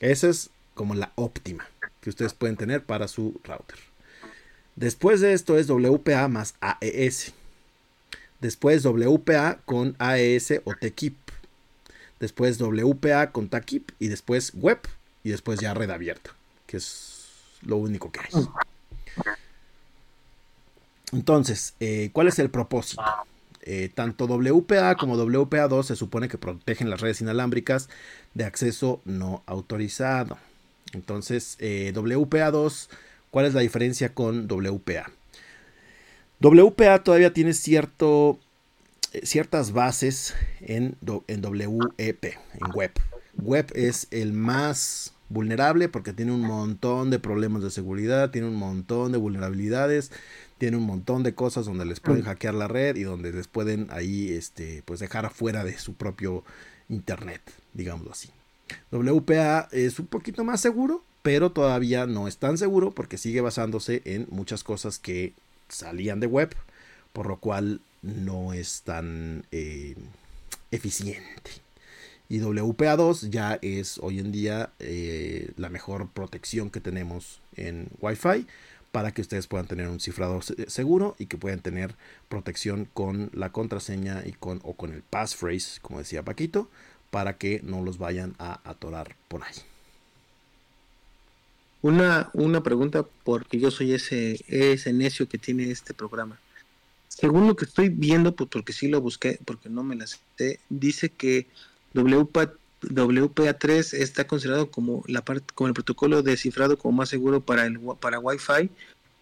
[0.00, 1.66] Esa es como la óptima
[2.00, 3.78] que ustedes pueden tener para su router.
[4.76, 7.32] Después de esto es WPA más AES.
[8.40, 11.16] Después WPA con AES o TKIP.
[12.20, 14.78] Después WPA con TAKIP y después web
[15.22, 16.30] y después ya red abierta,
[16.66, 17.26] que es
[17.62, 18.46] lo único que hay.
[21.12, 23.02] Entonces, eh, ¿cuál es el propósito?
[23.62, 27.88] Eh, tanto WPA como WPA2 se supone que protegen las redes inalámbricas
[28.34, 30.38] de acceso no autorizado.
[30.92, 32.88] Entonces, eh, WPA2,
[33.30, 35.10] ¿cuál es la diferencia con WPA?
[36.40, 38.38] WPA todavía tiene cierto,
[39.22, 42.92] ciertas bases en, en WEP, en web.
[43.38, 48.56] Web es el más vulnerable porque tiene un montón de problemas de seguridad, tiene un
[48.56, 50.12] montón de vulnerabilidades,
[50.58, 52.26] tiene un montón de cosas donde les pueden mm.
[52.26, 56.44] hackear la red y donde les pueden ahí este pues dejar afuera de su propio
[56.88, 57.42] internet,
[57.74, 58.30] digámoslo así.
[58.90, 64.02] WPA es un poquito más seguro, pero todavía no es tan seguro porque sigue basándose
[64.04, 65.34] en muchas cosas que
[65.68, 66.54] salían de web,
[67.12, 69.96] por lo cual no es tan eh,
[70.70, 71.50] eficiente.
[72.28, 78.46] Y WPA2 ya es hoy en día eh, la mejor protección que tenemos en Wi-Fi
[78.96, 81.94] para que ustedes puedan tener un cifrado seguro y que puedan tener
[82.30, 86.70] protección con la contraseña y con o con el passphrase, como decía Paquito,
[87.10, 89.52] para que no los vayan a atorar por ahí.
[91.82, 96.40] Una, una pregunta porque yo soy ese, ese necio que tiene este programa.
[97.08, 100.58] Según lo que estoy viendo, pues porque sí lo busqué, porque no me la sé,
[100.70, 101.48] dice que
[101.92, 102.50] WPA,
[102.82, 107.66] WPA3 está considerado como la parte como el protocolo de cifrado como más seguro para
[107.66, 108.70] el para Wi-Fi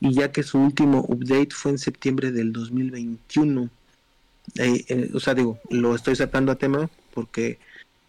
[0.00, 3.70] y ya que su último update fue en septiembre del 2021.
[4.56, 7.58] Eh, eh, o sea, digo, lo estoy sacando a tema porque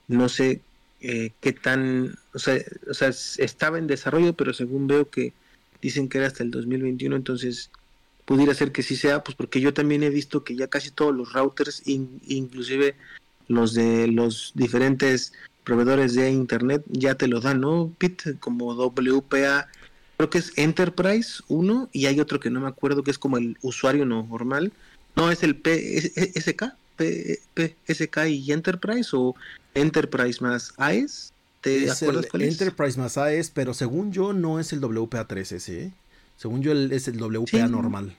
[0.08, 0.62] no sé
[1.02, 5.34] eh, qué tan, o sea, o sea, estaba en desarrollo, pero según veo que
[5.82, 7.70] dicen que era hasta el 2021, entonces
[8.26, 11.16] pudiera ser que sí sea, pues porque yo también he visto que ya casi todos
[11.16, 12.96] los routers, inclusive
[13.48, 18.40] los de los diferentes proveedores de internet ya te lo dan, ¿no, Pit?
[18.40, 19.68] Como WPA,
[20.18, 23.38] creo que es Enterprise 1 y hay otro que no me acuerdo que es como
[23.38, 24.72] el usuario normal.
[25.16, 26.76] No, es el PSK,
[27.56, 29.36] PSK y Enterprise o
[29.74, 31.32] Enterprise más AES,
[31.62, 32.52] ¿Te es acuerdas el cuál es?
[32.60, 35.92] Enterprise más AES, pero según yo no es el WPA3 ese, ¿eh?
[36.38, 37.72] Según yo el- es el WPA Sí.
[37.72, 38.16] normal.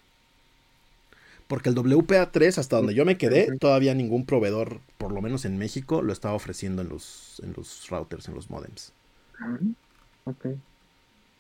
[1.48, 5.58] Porque el WPA3, hasta donde yo me quedé, todavía ningún proveedor, por lo menos en
[5.58, 8.92] México, lo estaba ofreciendo en los, en los routers, en los modems.
[9.40, 9.56] Ah,
[10.24, 10.46] Ok.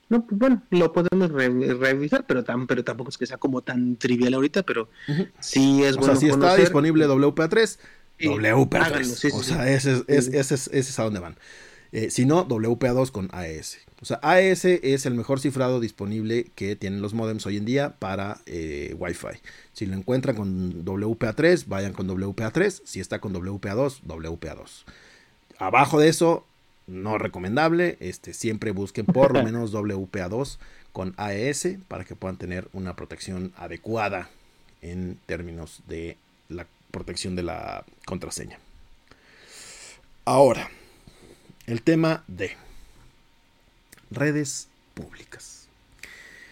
[0.08, 3.62] No, pues bueno, lo podemos re- revisar, pero, tan, pero tampoco es que sea como
[3.62, 4.88] tan trivial ahorita, pero
[5.40, 7.78] sí es O bueno sea, si está disponible WPA3,
[8.18, 8.82] Sí, WPA3.
[8.86, 9.48] háganlo, sí, sí, o sí.
[9.50, 11.36] sea, ese es, ese es- ese es a dónde van.
[11.90, 13.78] Eh, si no, WPA2 con AES.
[14.02, 17.94] O sea, AES es el mejor cifrado disponible que tienen los modems hoy en día
[17.98, 19.38] para eh, Wi-Fi.
[19.72, 22.82] Si lo encuentran con WPA3, vayan con WPA3.
[22.84, 24.84] Si está con WPA2, WPA2.
[25.58, 26.44] Abajo de eso,
[26.86, 27.96] no recomendable.
[28.00, 30.58] Este, siempre busquen por lo menos WPA2
[30.92, 34.28] con AES para que puedan tener una protección adecuada
[34.82, 36.18] en términos de
[36.50, 38.58] la protección de la contraseña.
[40.26, 40.68] Ahora,
[41.66, 42.56] el tema de
[44.10, 45.68] redes públicas.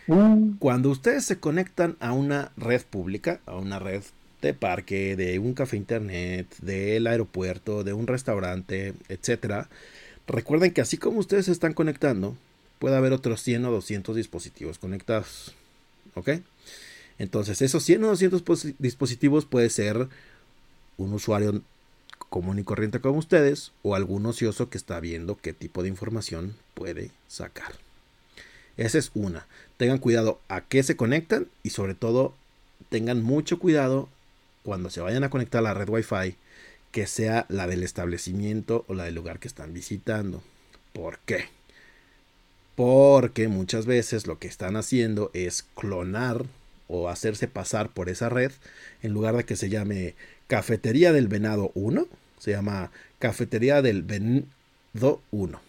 [0.06, 4.02] Mm, Cuando ustedes se conectan a una red pública, a una red
[4.42, 9.68] de parque, de un café internet, del aeropuerto, de un restaurante, etcétera,
[10.26, 12.36] recuerden que así como ustedes se están conectando,
[12.78, 15.54] puede haber otros 100 o 200 dispositivos conectados.
[16.14, 16.30] ¿Ok?
[17.18, 20.08] Entonces, esos 100 o 200 pos- dispositivos puede ser
[20.98, 21.62] un usuario
[22.28, 26.54] común y corriente como ustedes o algún ocioso que está viendo qué tipo de información
[26.74, 27.72] puede sacar.
[28.76, 29.46] Esa es una.
[29.76, 32.34] Tengan cuidado a qué se conectan y sobre todo
[32.88, 34.08] tengan mucho cuidado
[34.62, 36.36] cuando se vayan a conectar a la red Wi-Fi
[36.90, 40.42] que sea la del establecimiento o la del lugar que están visitando.
[40.92, 41.46] ¿Por qué?
[42.76, 46.44] Porque muchas veces lo que están haciendo es clonar
[46.86, 48.52] o hacerse pasar por esa red
[49.02, 50.14] en lugar de que se llame
[50.46, 52.06] Cafetería del Venado 1,
[52.38, 55.63] se llama Cafetería del Venado 1.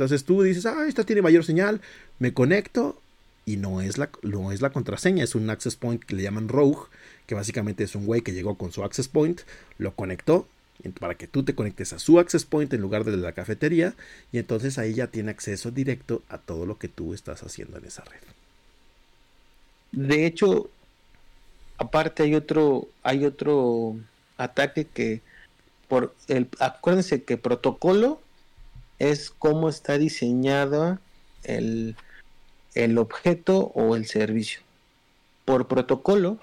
[0.00, 1.82] Entonces tú dices, ah, esta tiene mayor señal,
[2.20, 2.98] me conecto
[3.44, 6.48] y no es, la, no es la contraseña, es un access point que le llaman
[6.48, 6.86] rogue,
[7.26, 9.42] que básicamente es un güey que llegó con su access point,
[9.76, 10.48] lo conectó
[10.98, 13.94] para que tú te conectes a su access point en lugar de la cafetería
[14.32, 17.84] y entonces ahí ya tiene acceso directo a todo lo que tú estás haciendo en
[17.84, 18.20] esa red.
[19.92, 20.70] De hecho,
[21.76, 23.98] aparte hay otro, hay otro
[24.38, 25.20] ataque que
[25.88, 28.22] por el, acuérdense que protocolo
[29.00, 31.00] es cómo está diseñado
[31.42, 31.96] el,
[32.74, 34.60] el objeto o el servicio.
[35.44, 36.38] Por protocolo,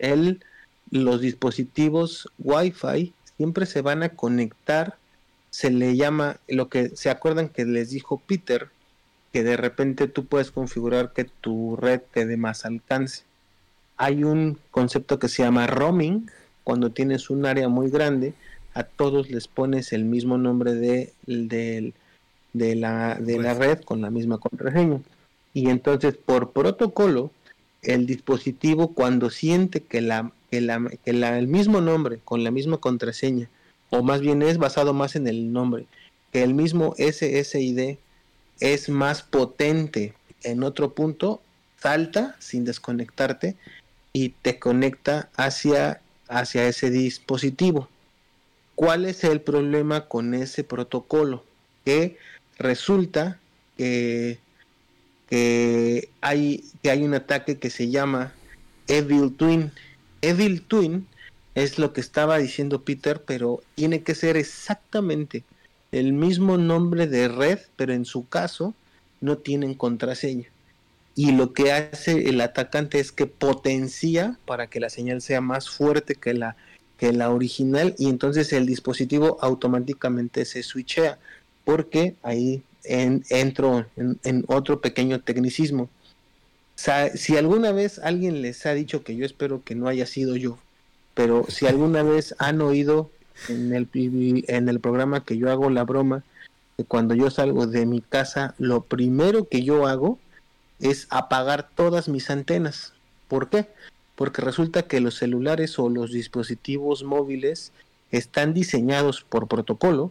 [0.00, 0.42] el,
[0.90, 4.96] los dispositivos Wi-Fi siempre se van a conectar.
[5.50, 8.70] Se le llama lo que se acuerdan que les dijo Peter,
[9.32, 13.22] que de repente tú puedes configurar que tu red te dé más alcance.
[13.98, 16.30] Hay un concepto que se llama roaming,
[16.64, 18.32] cuando tienes un área muy grande,
[18.78, 21.92] a todos les pones el mismo nombre de, de,
[22.52, 25.00] de la, de la red con la misma contraseña.
[25.52, 27.32] Y entonces por protocolo,
[27.82, 32.52] el dispositivo cuando siente que, la, que, la, que la, el mismo nombre con la
[32.52, 33.48] misma contraseña,
[33.90, 35.86] o más bien es basado más en el nombre,
[36.32, 37.96] que el mismo SSID
[38.60, 40.14] es más potente
[40.44, 41.42] en otro punto,
[41.80, 43.56] salta sin desconectarte
[44.12, 47.88] y te conecta hacia, hacia ese dispositivo.
[48.78, 51.44] ¿Cuál es el problema con ese protocolo?
[51.84, 52.16] Que
[52.58, 53.40] resulta
[53.76, 54.38] que,
[56.20, 58.32] hay, que hay un ataque que se llama
[58.86, 59.72] Evil Twin.
[60.22, 61.08] Evil Twin
[61.56, 65.42] es lo que estaba diciendo Peter, pero tiene que ser exactamente
[65.90, 68.74] el mismo nombre de red, pero en su caso
[69.20, 70.46] no tienen contraseña.
[71.16, 75.68] Y lo que hace el atacante es que potencia para que la señal sea más
[75.68, 76.54] fuerte que la,
[76.98, 81.18] que la original y entonces el dispositivo automáticamente se switchea.
[81.64, 85.88] Porque ahí en, entro en, en, otro pequeño tecnicismo.
[87.14, 90.58] Si alguna vez alguien les ha dicho que yo espero que no haya sido yo,
[91.14, 93.10] pero si alguna vez han oído
[93.48, 96.22] en el, en el programa que yo hago la broma,
[96.76, 100.18] que cuando yo salgo de mi casa, lo primero que yo hago
[100.78, 102.92] es apagar todas mis antenas.
[103.26, 103.68] ¿Por qué?
[104.18, 107.70] Porque resulta que los celulares o los dispositivos móviles
[108.10, 110.10] están diseñados por protocolo.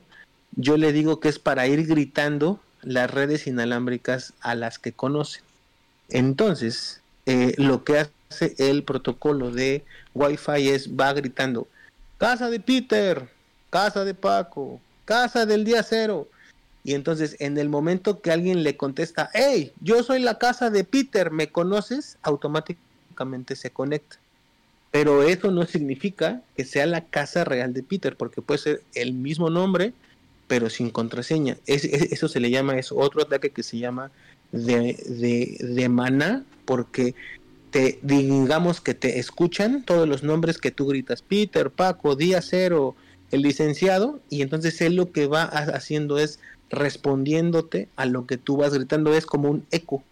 [0.55, 5.43] Yo le digo que es para ir gritando las redes inalámbricas a las que conocen.
[6.07, 9.83] Entonces, eh, lo que hace el protocolo de
[10.13, 11.67] Wi-Fi es va gritando
[12.17, 13.27] casa de Peter,
[13.69, 16.29] casa de Paco, casa del día cero.
[16.85, 20.85] Y entonces en el momento que alguien le contesta, hey, yo soy la casa de
[20.85, 22.17] Peter, ¿me conoces?
[22.21, 22.86] Automáticamente
[23.55, 24.17] se conecta.
[24.91, 29.13] Pero eso no significa que sea la casa real de Peter, porque puede ser el
[29.13, 29.93] mismo nombre,
[30.47, 31.57] pero sin contraseña.
[31.65, 34.11] eso se le llama, es otro ataque que se llama
[34.51, 37.15] de, de, de mana, porque
[37.69, 42.95] te digamos que te escuchan todos los nombres que tú gritas, Peter, Paco, Día Cero,
[43.31, 46.39] el licenciado, y entonces él lo que va haciendo es
[46.69, 50.03] respondiéndote a lo que tú vas gritando, es como un eco.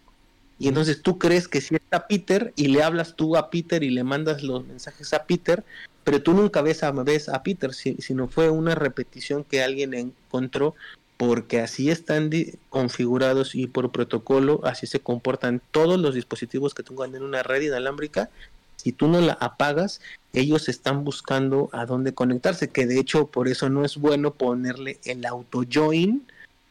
[0.58, 3.90] Y entonces tú crees que si está Peter y le hablas tú a Peter y
[3.90, 5.64] le mandas los mensajes a Peter,
[6.04, 10.74] pero tú nunca ves a, ves a Peter, sino fue una repetición que alguien encontró
[11.16, 12.30] porque así están
[12.68, 17.62] configurados y por protocolo así se comportan todos los dispositivos que tengan en una red
[17.62, 18.30] inalámbrica.
[18.76, 20.00] Si tú no la apagas,
[20.32, 24.98] ellos están buscando a dónde conectarse, que de hecho por eso no es bueno ponerle
[25.04, 26.26] el auto join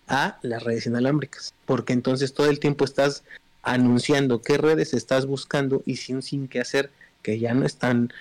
[0.08, 3.24] a las redes inalámbricas, porque entonces todo el tiempo estás
[3.66, 6.92] anunciando qué redes estás buscando y sin, sin que hacer,
[7.22, 8.14] que ya no es tan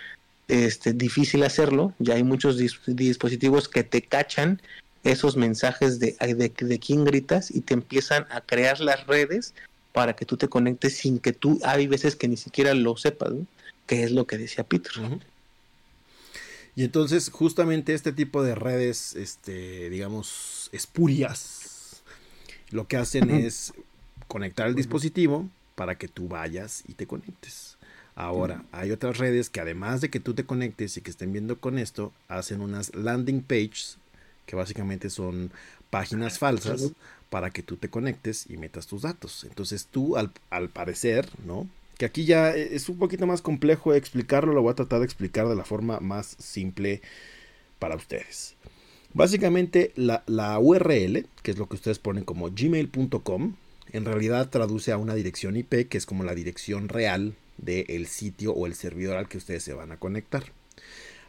[0.48, 4.60] este, difícil hacerlo, ya hay muchos dispositivos que te cachan
[5.04, 9.54] esos mensajes de, de, quién gritas y te empiezan a crear las redes
[9.92, 13.32] para que tú te conectes sin que tú, hay veces que ni siquiera lo sepas,
[13.86, 14.92] que es lo que decía Peter.
[16.74, 22.02] Y entonces justamente este tipo de redes, este, digamos, espurias,
[22.70, 23.74] lo que hacen es
[24.28, 27.76] conectar el dispositivo para que tú vayas y te conectes.
[28.16, 31.58] Ahora, hay otras redes que además de que tú te conectes y que estén viendo
[31.58, 33.98] con esto, hacen unas landing pages
[34.46, 35.50] que básicamente son
[35.90, 36.92] páginas falsas
[37.28, 39.44] para que tú te conectes y metas tus datos.
[39.44, 41.66] Entonces tú, al, parecer, ¿no?
[41.98, 45.48] Que aquí ya es un poquito más complejo explicarlo, lo voy a tratar de explicar
[45.48, 47.00] de la forma más simple
[47.78, 48.54] para ustedes.
[49.12, 53.54] Básicamente la, la URL, que es lo que ustedes ponen como gmail.com,
[53.94, 58.52] en realidad traduce a una dirección IP, que es como la dirección real del sitio
[58.52, 60.42] o el servidor al que ustedes se van a conectar.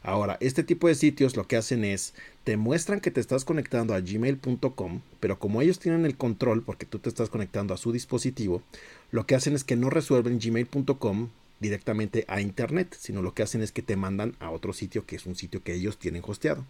[0.02, 3.94] Ahora, este tipo de sitios lo que hacen es, te muestran que te estás conectando
[3.94, 7.92] a gmail.com, pero como ellos tienen el control, porque tú te estás conectando a su
[7.92, 8.64] dispositivo,
[9.12, 13.62] lo que hacen es que no resuelven gmail.com directamente a internet, sino lo que hacen
[13.62, 16.66] es que te mandan a otro sitio que es un sitio que ellos tienen hosteado.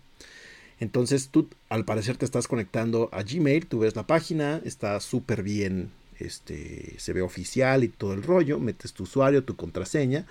[0.79, 5.43] Entonces tú al parecer te estás conectando a Gmail, tú ves la página, está súper
[5.43, 10.25] bien, este, se ve oficial y todo el rollo, metes tu usuario, tu contraseña,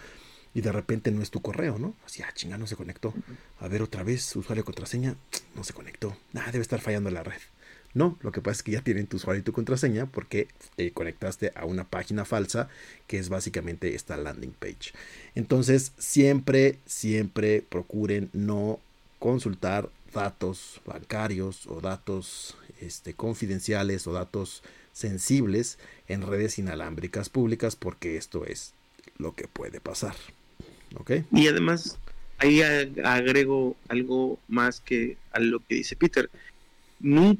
[0.55, 1.95] y de repente no es tu correo, ¿no?
[2.07, 3.13] Así, ah, chinga, no se conectó.
[3.59, 5.17] A ver otra vez, usuario contraseña,
[5.57, 6.17] no se conectó.
[6.33, 7.41] Nada, debe estar fallando la red.
[7.93, 10.93] No, lo que pasa es que ya tienen tu usuario y tu contraseña porque te
[10.93, 12.69] conectaste a una página falsa
[13.07, 14.93] que es básicamente esta landing page.
[15.35, 18.81] Entonces, siempre, siempre procuren no
[19.21, 24.63] consultar datos bancarios o datos este, confidenciales o datos
[24.93, 28.73] sensibles en redes inalámbricas públicas porque esto es
[29.19, 30.15] lo que puede pasar.
[31.33, 31.99] Y además,
[32.39, 36.31] ahí agrego algo más que a lo que dice Peter.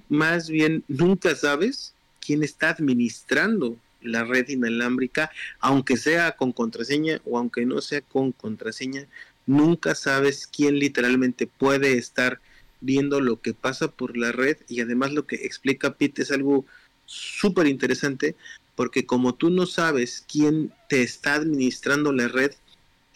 [0.09, 7.39] más bien, nunca sabes quién está administrando la red inalámbrica, aunque sea con contraseña o
[7.39, 9.07] aunque no sea con contraseña,
[9.47, 12.41] nunca sabes quién literalmente puede estar
[12.81, 16.65] viendo lo que pasa por la red y además lo que explica Pete es algo
[17.07, 18.35] súper interesante
[18.77, 22.53] porque como tú no sabes quién te está administrando la red,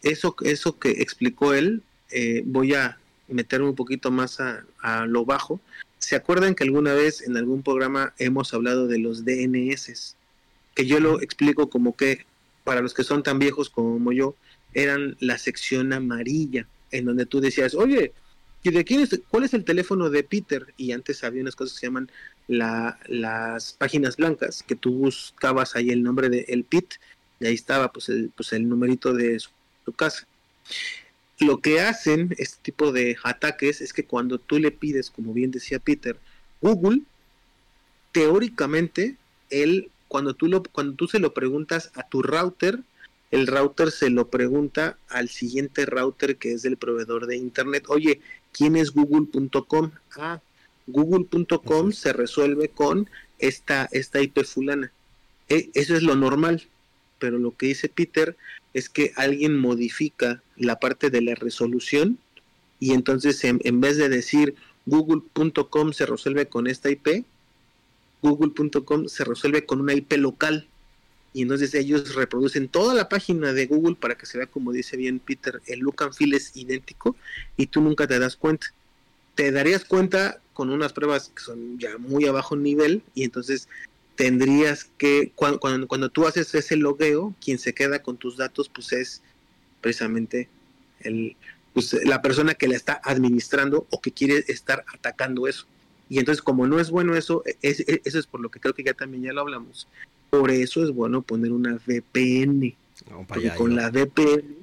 [0.02, 2.98] eso, eso que explicó él, eh, voy a
[3.28, 5.60] meterme un poquito más a, lo bajo.
[5.98, 10.16] ¿Se acuerdan que alguna vez en algún programa hemos hablado de los DNS?
[10.74, 12.24] Que yo lo explico como que,
[12.64, 14.34] para los que son tan viejos como yo,
[14.74, 18.12] eran la sección amarilla, en donde tú decías, oye,
[18.62, 20.66] ¿y de quién es, cuál es el teléfono de Peter?
[20.76, 22.10] Y antes había unas cosas que se llaman
[22.46, 26.94] la, las páginas blancas, que tú buscabas ahí el nombre de el Pit,
[27.40, 29.50] y ahí estaba pues el, pues el numerito de su
[29.94, 30.26] casa.
[31.40, 35.52] Lo que hacen este tipo de ataques es que cuando tú le pides, como bien
[35.52, 36.18] decía Peter,
[36.60, 37.02] Google,
[38.10, 39.16] teóricamente,
[39.50, 42.80] él, cuando tú, lo, cuando tú se lo preguntas a tu router,
[43.30, 47.84] el router se lo pregunta al siguiente router que es del proveedor de internet.
[47.88, 48.20] Oye,
[48.52, 49.90] ¿quién es google.com?
[50.16, 50.40] Ah,
[50.86, 53.08] google.com se resuelve con
[53.38, 54.90] esta, esta IP fulana.
[55.48, 56.66] E, eso es lo normal
[57.18, 58.36] pero lo que dice Peter
[58.74, 62.18] es que alguien modifica la parte de la resolución
[62.80, 64.54] y entonces en, vez de decir
[64.86, 67.24] google.com se resuelve con esta IP,
[68.22, 70.66] google.com se resuelve con una IP local.
[71.32, 74.96] Y entonces ellos reproducen toda la página de Google para que se vea, como dice
[74.96, 77.16] bien Peter, el look and feel es idéntico
[77.56, 78.68] y tú nunca te das cuenta.
[79.34, 83.68] Te darías cuenta con unas pruebas que son ya muy a bajo nivel y entonces
[84.16, 88.92] tendrías que, cuando, cuando, tú haces ese logueo, quien se queda con tus datos, pues
[88.92, 89.22] es
[89.80, 90.48] precisamente
[91.00, 91.36] el,
[91.72, 95.66] pues, la persona que la está administrando o que quiere estar atacando eso.
[96.08, 98.74] Y entonces, como no es bueno eso, e, e, eso es por lo que creo
[98.74, 99.86] que ya también ya lo hablamos.
[100.30, 102.74] Por eso es bueno poner una VPN.
[103.26, 104.56] porque con la VPN,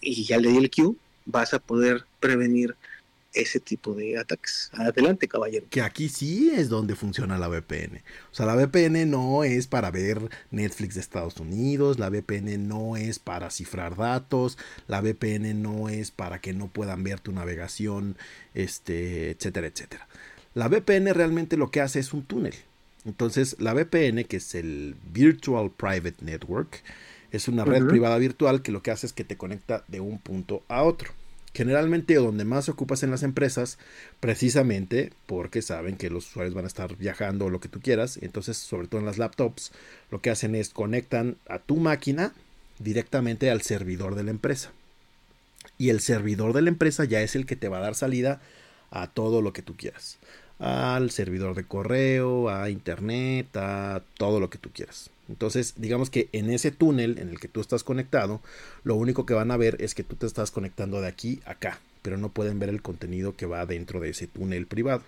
[0.00, 2.76] y ya le di el Q, vas a poder prevenir
[3.36, 4.70] ese tipo de ataques.
[4.72, 5.66] Adelante, caballero.
[5.70, 8.02] Que aquí sí es donde funciona la VPN.
[8.32, 12.96] O sea, la VPN no es para ver Netflix de Estados Unidos, la VPN no
[12.96, 14.58] es para cifrar datos,
[14.88, 18.16] la VPN no es para que no puedan ver tu navegación,
[18.54, 20.08] este, etcétera, etcétera.
[20.54, 22.54] La VPN realmente lo que hace es un túnel.
[23.06, 26.82] Entonces, la VPN, que es el Virtual Private Network,
[27.30, 30.18] es una red privada virtual que lo que hace es que te conecta de un
[30.18, 31.12] punto a otro.
[31.54, 33.78] Generalmente donde más se ocupas en las empresas,
[34.20, 38.18] precisamente porque saben que los usuarios van a estar viajando o lo que tú quieras.
[38.20, 39.72] Entonces, sobre todo en las laptops,
[40.10, 42.34] lo que hacen es conectan a tu máquina
[42.78, 44.72] directamente al servidor de la empresa.
[45.78, 48.40] Y el servidor de la empresa ya es el que te va a dar salida
[48.90, 50.18] a todo lo que tú quieras.
[50.58, 55.10] Al servidor de correo, a internet, a todo lo que tú quieras.
[55.28, 58.40] Entonces, digamos que en ese túnel en el que tú estás conectado,
[58.84, 61.52] lo único que van a ver es que tú te estás conectando de aquí a
[61.52, 65.02] acá, pero no pueden ver el contenido que va dentro de ese túnel privado.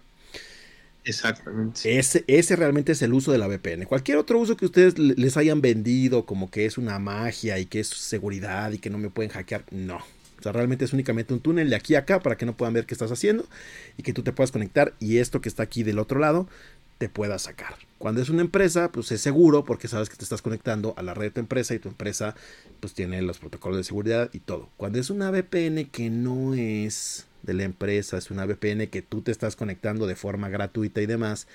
[1.05, 1.99] Exactamente.
[1.99, 3.86] Ese, ese realmente es el uso de la VPN.
[3.86, 7.80] Cualquier otro uso que ustedes les hayan vendido, como que es una magia y que
[7.80, 10.01] es seguridad y que no me pueden hackear, no.
[10.39, 12.74] O sea, realmente es únicamente un túnel de aquí a acá para que no puedan
[12.74, 13.45] ver qué estás haciendo
[13.97, 16.49] y que tú te puedas conectar y esto que está aquí del otro lado
[16.99, 17.74] te pueda sacar.
[17.99, 21.14] Cuando es una empresa, pues es seguro porque sabes que te estás conectando a la
[21.14, 22.34] red de tu empresa y tu empresa
[22.80, 24.68] pues tiene los protocolos de seguridad y todo.
[24.76, 29.22] Cuando es una VPN que no es de la empresa, es una VPN que tú
[29.22, 31.47] te estás conectando de forma gratuita y demás,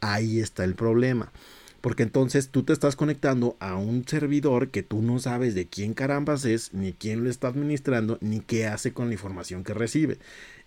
[0.00, 1.32] ahí está el problema.
[1.80, 5.94] Porque entonces tú te estás conectando a un servidor que tú no sabes de quién
[5.94, 10.18] carambas es, ni quién lo está administrando, ni qué hace con la información que recibe.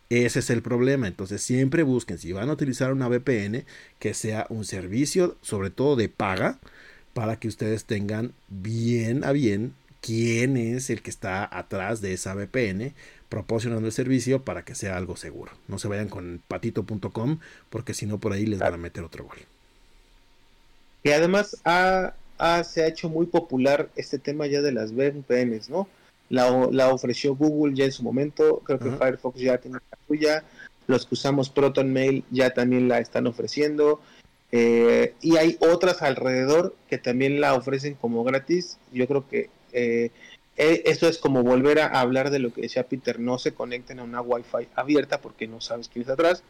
[0.10, 1.08] Ese es el problema.
[1.08, 3.66] Entonces siempre busquen, si van a utilizar una VPN,
[4.00, 6.60] que sea un servicio, sobre todo de paga,
[7.14, 12.34] para que ustedes tengan bien a bien quién es el que está atrás de esa
[12.34, 12.94] VPN
[13.30, 15.54] proporcionando el servicio para que sea algo seguro.
[15.70, 17.40] No se vayan con patito.com
[17.70, 19.38] porque si no por ahí les van a meter otro gol.
[21.04, 25.88] Y además se ha hecho muy popular este tema ya de las VPNs, ¿no?
[26.32, 30.44] la, ofreció Google ya en su momento, creo que Firefox ya tiene la suya,
[30.88, 34.00] los que usamos Proton Mail ya también la están ofreciendo,
[34.52, 40.12] eh, y hay otras alrededor que también la ofrecen como gratis, yo creo que eh,
[40.58, 44.00] e, esto es como volver a hablar de lo que decía Peter, no se conecten
[44.00, 46.44] a una Wi-Fi abierta porque no sabes quién está atrás.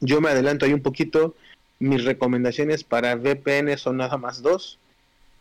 [0.00, 1.34] Yo me adelanto ahí un poquito,
[1.82, 4.78] mis recomendaciones para VPN son nada más dos,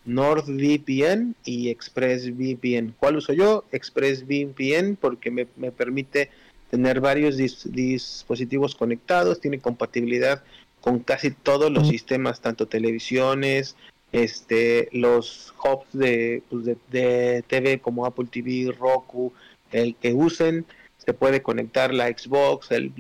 [0.06, 2.96] NordVPN y ExpressVPN.
[2.98, 3.64] ¿Cuál uso yo?
[3.72, 6.32] ExpressVPN porque me, permite
[6.72, 10.44] tener varios dispositivos conectados, tiene compatibilidad
[10.80, 13.76] con casi todos los sistemas, tanto televisiones,
[14.12, 19.32] este, los hubs de, pues de, TV como Apple TV, Roku,
[19.72, 20.66] el que usen,
[21.06, 22.92] se puede conectar la Xbox, el,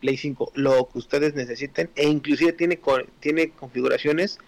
[0.00, 2.80] Play 5, lo que ustedes necesiten, e inclusive tiene,
[3.20, 4.38] tiene configuraciones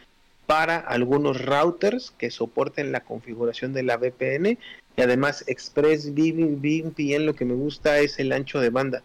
[0.46, 4.58] para algunos routers que soporten la configuración de la VPN
[4.96, 9.02] y además ExpressVPN lo que me gusta es el ancho de banda.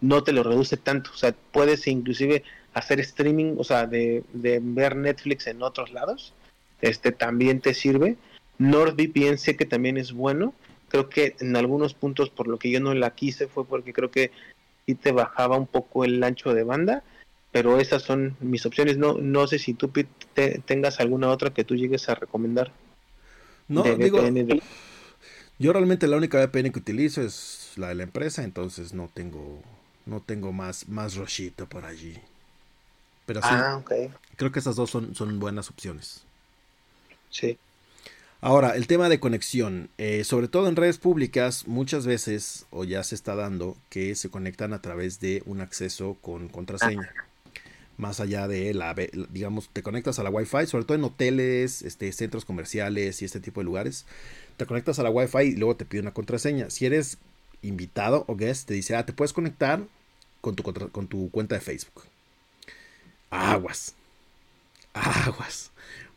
[0.00, 2.42] No te lo reduce tanto o sea puedes inclusive
[2.74, 6.32] hacer streaming o sea de, ver Netflix en otros lados
[6.80, 8.16] este también te sirve.
[8.58, 10.54] NordVPN sé que también es bueno
[10.90, 14.10] creo que en algunos puntos por lo que yo no la quise fue porque creo
[14.10, 14.30] que
[14.84, 17.02] sí te bajaba un poco el ancho de banda
[17.52, 18.96] pero esas son mis opciones.
[18.96, 19.90] No, no sé si tú
[20.64, 22.72] tengas alguna otra que tú llegues a recomendar.
[23.68, 24.20] No, digo,
[25.58, 29.62] yo realmente la única VPN que utilizo es la de la empresa, entonces no tengo,
[30.06, 32.18] no tengo más, más rochito por allí.
[33.26, 33.82] Pero sí, ah,
[34.36, 36.24] creo que esas dos son, son buenas opciones.
[37.28, 37.58] Sí.
[38.40, 43.02] Ahora, el tema de conexión, eh, sobre todo en redes públicas, muchas veces, o ya
[43.02, 47.12] se está dando, que se conectan a través de un acceso con contraseña
[48.00, 48.94] más allá de la,
[49.30, 53.40] digamos, te conectas a la Wi-Fi, sobre todo en hoteles, este, centros comerciales y este
[53.40, 54.06] tipo de lugares,
[54.56, 56.70] te conectas a la Wi-Fi y luego te pide una contraseña.
[56.70, 57.18] Si eres
[57.62, 59.84] invitado o guest, te dice, ah, te puedes conectar
[60.40, 62.04] con tu, con tu cuenta de Facebook.
[63.28, 63.94] Aguas.
[64.94, 65.70] Aguas.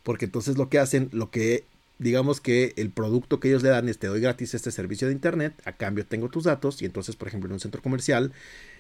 [0.04, 1.66] Porque entonces lo que hacen, lo que
[2.04, 5.14] digamos que el producto que ellos le dan es te doy gratis este servicio de
[5.14, 8.32] internet, a cambio tengo tus datos y entonces por ejemplo en un centro comercial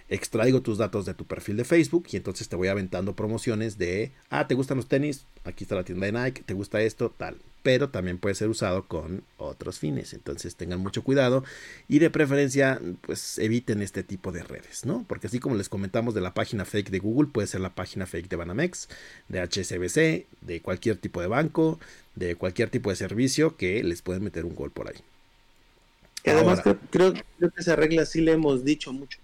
[0.09, 4.11] extraigo tus datos de tu perfil de Facebook y entonces te voy aventando promociones de,
[4.29, 5.25] ah, ¿te gustan los tenis?
[5.43, 7.13] Aquí está la tienda de Nike, ¿te gusta esto?
[7.15, 7.37] Tal.
[7.63, 10.13] Pero también puede ser usado con otros fines.
[10.13, 11.45] Entonces tengan mucho cuidado
[11.87, 15.05] y de preferencia, pues eviten este tipo de redes, ¿no?
[15.07, 18.05] Porque así como les comentamos de la página fake de Google, puede ser la página
[18.05, 18.89] fake de Banamex,
[19.29, 21.79] de HSBC, de cualquier tipo de banco,
[22.15, 24.97] de cualquier tipo de servicio que les pueden meter un gol por ahí.
[26.25, 27.23] además creo, que
[27.57, 29.19] esa regla sí le hemos dicho mucho.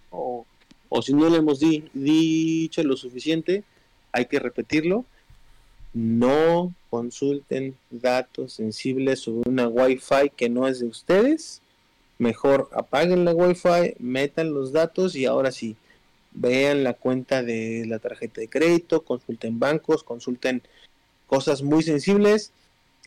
[0.90, 3.64] O si no le hemos dicho lo suficiente,
[4.12, 5.06] hay que repetirlo.
[5.94, 11.62] No consulten datos sensibles sobre una Wi-Fi que no es de ustedes.
[12.18, 15.78] Mejor apaguen la Wi-Fi, metan los datos y ahora sí,
[16.32, 20.62] vean la cuenta de la tarjeta de crédito, consulten bancos, consulten
[21.28, 22.52] cosas muy sensibles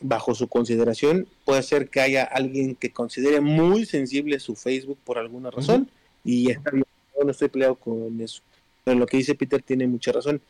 [0.00, 1.26] bajo su consideración.
[1.44, 5.90] Puede ser que haya alguien que considere muy sensible su Facebook por alguna razón
[6.24, 6.84] y está bien
[7.24, 8.42] no estoy peleado con eso.
[8.84, 10.40] Pero lo que dice Peter tiene mucha razón.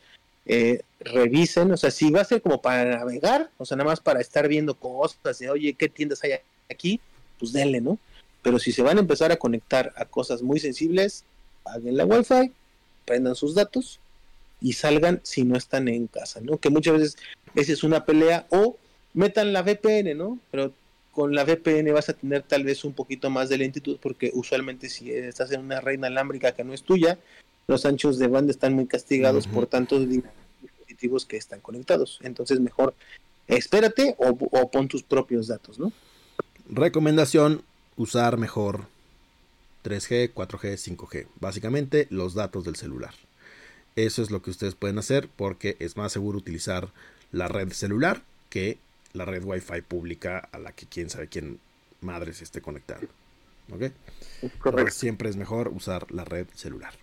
[0.45, 4.01] Eh, revisen, o sea, si va a ser como para navegar, o sea, nada más
[4.01, 6.33] para estar viendo cosas, de, oye, ¿qué tiendas hay
[6.69, 6.99] aquí?
[7.39, 7.97] Pues denle, ¿no?
[8.41, 11.23] Pero si se van a empezar a conectar a cosas muy sensibles,
[11.63, 12.51] paguen la Wi-Fi,
[13.05, 13.99] prendan sus datos
[14.61, 16.57] y salgan si no están en casa, ¿no?
[16.57, 17.17] Que muchas veces
[17.55, 18.77] esa es una pelea o
[19.13, 20.39] metan la VPN, ¿no?
[20.51, 20.73] Pero
[21.13, 24.89] con la VPN vas a tener tal vez un poquito más de lentitud porque usualmente
[24.89, 27.19] si estás en una red inalámbrica que no es tuya,
[27.67, 32.19] los anchos de banda están muy castigados por tantos dispositivos que están conectados.
[32.23, 32.95] Entonces mejor
[33.47, 35.91] espérate o, o, pon tus propios datos, ¿no?
[36.67, 37.61] Recomendación,
[37.95, 38.87] usar mejor
[39.83, 41.27] 3G, 4G, 5G.
[41.39, 43.13] Básicamente los datos del celular.
[43.95, 46.89] Eso es lo que ustedes pueden hacer porque es más seguro utilizar
[47.31, 48.79] la red celular que
[49.13, 51.59] la red Wi-Fi pública a la que quién sabe quién
[52.01, 53.07] madre se esté conectando.
[53.71, 53.91] ¿Ok?
[54.91, 56.93] siempre es mejor usar la red celular.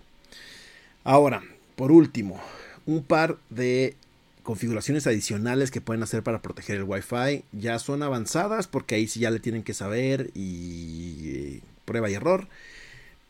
[1.04, 1.42] Ahora,
[1.76, 2.40] por último,
[2.84, 3.96] un par de
[4.42, 9.20] configuraciones adicionales que pueden hacer para proteger el Wi-Fi ya son avanzadas porque ahí sí
[9.20, 12.48] ya le tienen que saber y eh, prueba y error.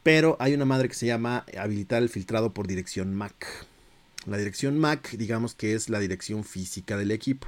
[0.03, 3.47] Pero hay una madre que se llama habilitar el filtrado por dirección MAC.
[4.27, 7.47] La dirección MAC, digamos que es la dirección física del equipo.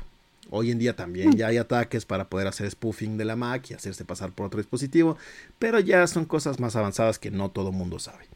[0.50, 3.74] Hoy en día también ya hay ataques para poder hacer spoofing de la Mac y
[3.74, 5.16] hacerse pasar por otro dispositivo,
[5.58, 8.26] pero ya son cosas más avanzadas que no todo mundo sabe.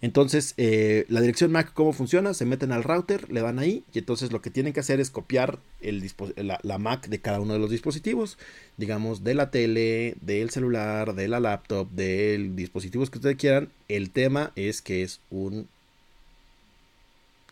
[0.00, 2.32] Entonces, eh, la dirección MAC, ¿cómo funciona?
[2.32, 5.10] Se meten al router, le dan ahí y entonces lo que tienen que hacer es
[5.10, 8.38] copiar la, MAC de cada uno de los dispositivos,
[8.76, 13.70] digamos, de la tele, del celular, de la laptop, del dispositivo que ustedes quieran.
[13.88, 15.68] El tema es que es un,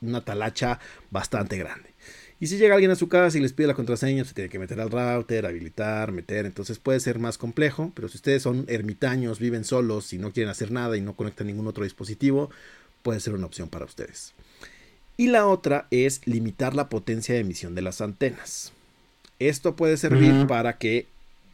[0.00, 0.78] una talacha
[1.10, 1.95] bastante grande.
[2.38, 4.58] Y si llega alguien a su casa y les pide la contraseña, se tiene que
[4.58, 6.44] meter al router, habilitar, meter.
[6.44, 7.92] Entonces puede ser más complejo.
[7.94, 11.46] Pero si ustedes son ermitaños, viven solos y no quieren hacer nada y no conectan
[11.46, 12.50] ningún otro dispositivo,
[13.02, 14.34] puede ser una opción para ustedes.
[15.16, 18.72] Y la otra es limitar la potencia de emisión de las antenas.
[19.38, 21.06] Esto puede servir para que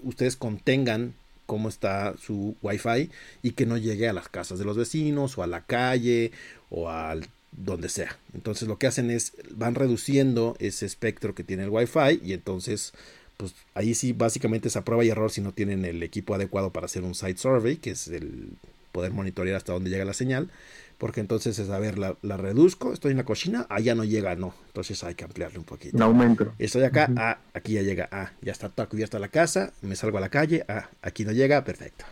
[0.03, 1.15] ustedes contengan
[1.47, 3.11] cómo está su Wi-Fi
[3.43, 6.33] y que no llegue a las casas de los vecinos o a la calle
[6.71, 8.19] o al donde sea.
[8.35, 12.93] Entonces lo que hacen es van reduciendo ese espectro que tiene el Wi-Fi y entonces
[13.37, 16.71] pues ahí sí básicamente es a prueba y error si no tienen el equipo adecuado
[16.71, 18.51] para hacer un site survey, que es el
[18.93, 20.51] poder monitorear hasta dónde llega la señal,
[20.99, 24.55] porque entonces es a ver, la, reduzco, estoy en la cocina, allá no llega, no,
[24.69, 25.97] entonces hay que ampliarle un poquito.
[25.99, 26.53] No aumento.
[26.59, 30.19] Estoy acá, ah, aquí ya llega, ah, ya está toda cubierta la casa, me salgo
[30.19, 32.05] a la calle, ah, aquí no llega, perfecto,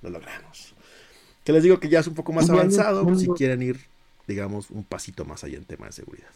[0.00, 0.74] lo logramos.
[1.44, 3.92] Que les digo que ya es un poco más avanzado, si quieren ir
[4.26, 6.30] digamos, un pasito más allá en tema de seguridad.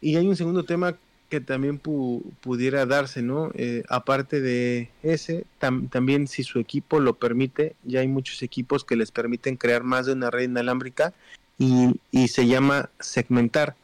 [0.00, 0.96] Y hay un segundo tema
[1.28, 3.50] que también pudiera darse, ¿no?
[3.54, 8.96] Eh, aparte de ese, también si su equipo lo permite, ya hay muchos equipos que
[8.96, 11.12] les permiten crear más de una red inalámbrica
[11.58, 13.74] y, y se llama segmentar,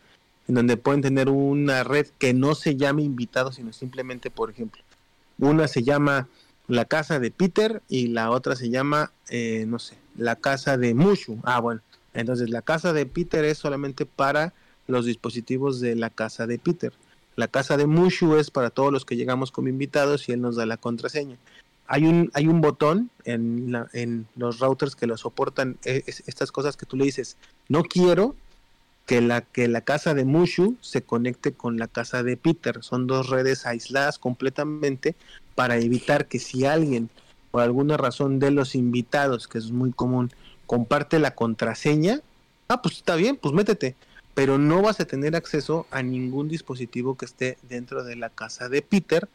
[0.46, 4.82] en donde pueden tener una red que no se llame invitado, sino simplemente, por ejemplo,
[5.38, 6.28] una se llama
[6.68, 10.94] la casa de Peter y la otra se llama, eh, no sé, la casa de
[10.94, 11.40] Mushu.
[11.42, 11.80] Ah, bueno,
[12.14, 14.52] entonces la casa de Peter es solamente para
[14.86, 16.92] los dispositivos de la casa de Peter.
[17.36, 20.56] La casa de Mushu es para todos los que llegamos como invitados y él nos
[20.56, 21.36] da la contraseña.
[21.86, 26.52] Hay un, hay un botón en, la, en los routers que lo soportan, e, estas
[26.52, 27.36] cosas que tú le dices,
[27.68, 28.36] no quiero
[29.06, 32.82] que la, que la casa de Mushu se conecte con la casa de Peter.
[32.82, 35.16] Son dos redes aisladas completamente
[35.54, 37.10] para evitar que si alguien,
[37.50, 40.30] por alguna razón de los invitados, que es muy común,
[40.70, 42.20] comparte la contraseña,
[42.68, 43.96] ah, pues está bien, pues métete,
[44.34, 48.68] pero no vas a tener acceso a ningún dispositivo que esté dentro de la casa
[48.68, 49.28] de Peter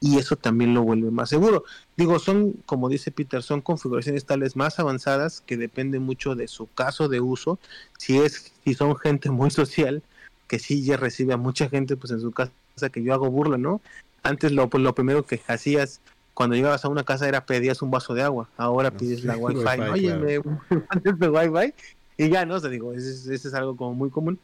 [0.00, 1.64] y eso también lo vuelve más seguro.
[1.98, 6.66] Digo, son, como dice Peter, son configuraciones tales más avanzadas que depende mucho de su
[6.68, 7.58] caso de uso.
[7.98, 10.02] Si es, si son gente muy social,
[10.46, 12.50] que sí ya recibe a mucha gente pues en su casa
[12.90, 13.82] que yo hago burla, ¿no?
[14.22, 16.00] Antes lo, pues, lo primero que hacías
[16.38, 19.80] cuando llegabas a una casa era pedías un vaso de agua, ahora pides la wifi,
[19.90, 21.74] oye, me, wifi
[22.16, 22.54] y ya, ¿no?
[22.54, 24.38] O sea, digo, eso, es algo como muy común.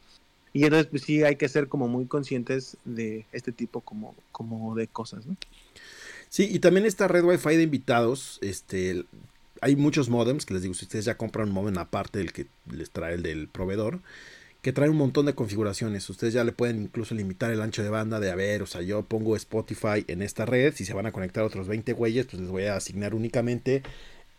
[0.51, 4.75] Y entonces, pues sí, hay que ser como muy conscientes de este tipo como, como
[4.75, 5.37] de cosas, ¿no?
[6.27, 9.05] Sí, y también esta red Wi-Fi de invitados, este,
[9.61, 12.47] hay muchos modems que les digo, si ustedes ya compran un modem aparte del que
[12.69, 14.01] les trae el del proveedor,
[14.65, 16.09] que trae un montón de configuraciones.
[16.09, 18.81] Ustedes ya le pueden incluso limitar el ancho de banda de, a ver, o sea,
[18.81, 22.41] yo pongo Spotify en esta red, si se van a conectar otros 20 güeyes, pues
[22.41, 23.83] les voy a asignar únicamente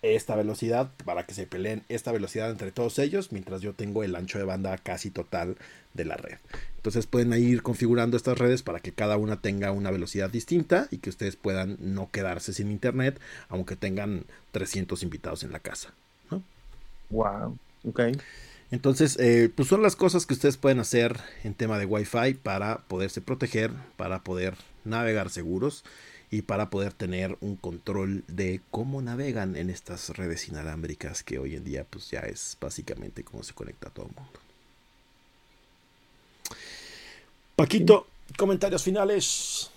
[0.02, 4.16] esta velocidad para que se peleen esta velocidad entre todos ellos mientras yo tengo el
[4.16, 5.56] ancho de banda casi total
[5.94, 6.38] de la red.
[6.74, 10.98] Entonces pueden ir configurando estas redes para que cada una tenga una velocidad distinta y
[10.98, 15.94] que ustedes puedan no quedarse sin internet aunque tengan 300 invitados en la casa.
[17.10, 18.00] Wow, ok.
[18.70, 22.78] Entonces, eh, pues son las cosas que ustedes pueden hacer en tema de Wi-Fi para
[22.88, 24.54] poderse proteger, para poder
[24.84, 25.84] navegar seguros
[26.30, 31.54] y para poder tener un control de cómo navegan en estas redes inalámbricas que hoy
[31.54, 34.40] en día pues ya es básicamente cómo se conecta a todo el mundo.
[37.54, 39.70] Paquito, comentarios finales.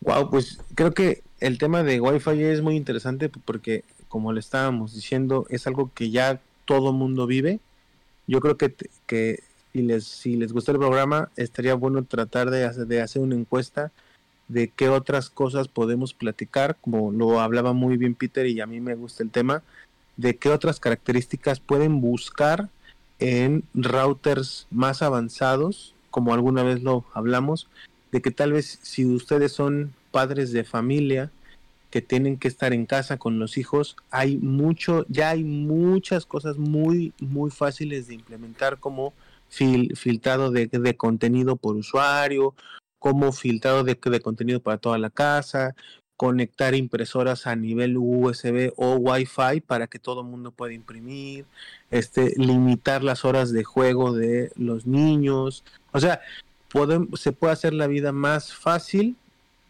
[0.00, 4.94] Wow, pues creo que el tema de Wi-Fi es muy interesante porque como le estábamos
[4.94, 7.60] diciendo, es algo que ya todo mundo vive.
[8.26, 8.74] Yo creo que,
[9.06, 9.40] que
[9.72, 13.36] si, les, si les gusta el programa, estaría bueno tratar de hacer, de hacer una
[13.36, 13.90] encuesta
[14.48, 18.80] de qué otras cosas podemos platicar, como lo hablaba muy bien Peter y a mí
[18.80, 19.62] me gusta el tema,
[20.16, 22.68] de qué otras características pueden buscar
[23.18, 27.68] en routers más avanzados, como alguna vez lo hablamos,
[28.12, 31.30] de que tal vez si ustedes son padres de familia
[31.96, 36.58] que tienen que estar en casa con los hijos, hay mucho, ya hay muchas cosas
[36.58, 39.14] muy, muy fáciles de implementar como
[39.48, 42.54] filtrado de, de contenido por usuario
[42.98, 45.74] como filtrado de, contenido para toda la casa,
[46.18, 51.46] conectar impresoras a nivel USB o Wi-Fi para que todo el mundo pueda imprimir,
[51.90, 55.64] este, limitar las horas de juego de los niños.
[55.92, 56.20] O sea,
[57.14, 59.16] se puede hacer la vida más fácil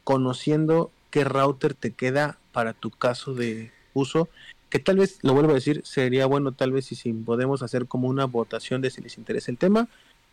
[0.03, 4.29] conociendo qué router te queda para tu caso de uso.
[4.69, 7.87] Que tal vez, lo vuelvo a decir, sería bueno tal vez si, si podemos hacer
[7.87, 9.89] como una votación de si les interesa el tema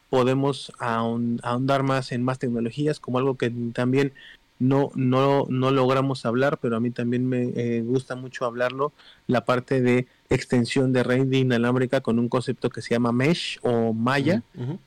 [0.10, 4.14] podemos ahondar más en más tecnologías, como algo que también
[4.60, 8.94] no, no, no logramos hablar, pero a mí también me eh, gusta mucho hablarlo,
[9.26, 13.92] la parte de extensión de red inalámbrica con un concepto que se llama mesh o
[13.94, 14.44] malla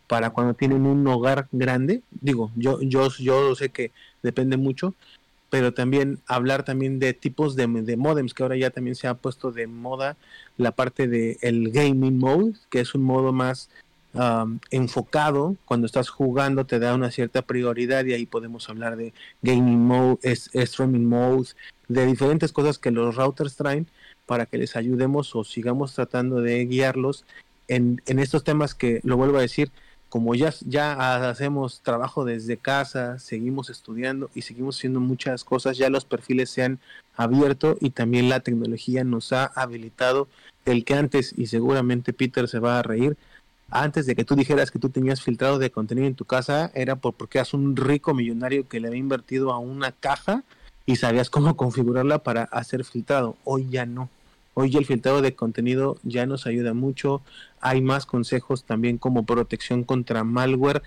[0.07, 2.03] para cuando tienen un hogar grande.
[2.20, 3.90] Digo, yo, yo, yo sé que
[4.22, 4.94] depende mucho,
[5.57, 9.14] pero también hablar también de tipos de, de modems, que ahora ya también se ha
[9.14, 10.18] puesto de moda
[10.59, 13.70] la parte de el gaming mode, que es un modo más
[14.70, 19.80] enfocado, cuando estás jugando te da una cierta prioridad y ahí podemos hablar de gaming
[19.80, 21.48] mode, streaming mode,
[21.88, 23.86] de diferentes cosas que los routers traen
[24.26, 27.24] para que les ayudemos o sigamos tratando de guiarlos
[27.68, 29.70] en, en estos temas que, lo vuelvo a decir,
[30.17, 36.07] como ya, hacemos trabajo desde casa, seguimos estudiando y seguimos haciendo muchas cosas, ya los
[36.07, 36.79] perfiles se han
[37.17, 40.27] abierto y también la tecnología nos ha habilitado
[40.64, 43.19] el que antes, y seguramente Peter se va a reír,
[43.69, 46.97] antes de que tú dijeras que tú tenías filtrado de contenido en tu casa, era
[46.97, 50.45] por, porque eras un rico millonario que le había invertido a una caja
[50.87, 53.37] y sabías cómo configurarla para hacer filtrado.
[53.45, 54.09] Hoy ya no.
[54.59, 57.20] Hoy el filtrado de contenido ya nos ayuda mucho.
[57.61, 60.82] Hay más consejos también como protección contra malware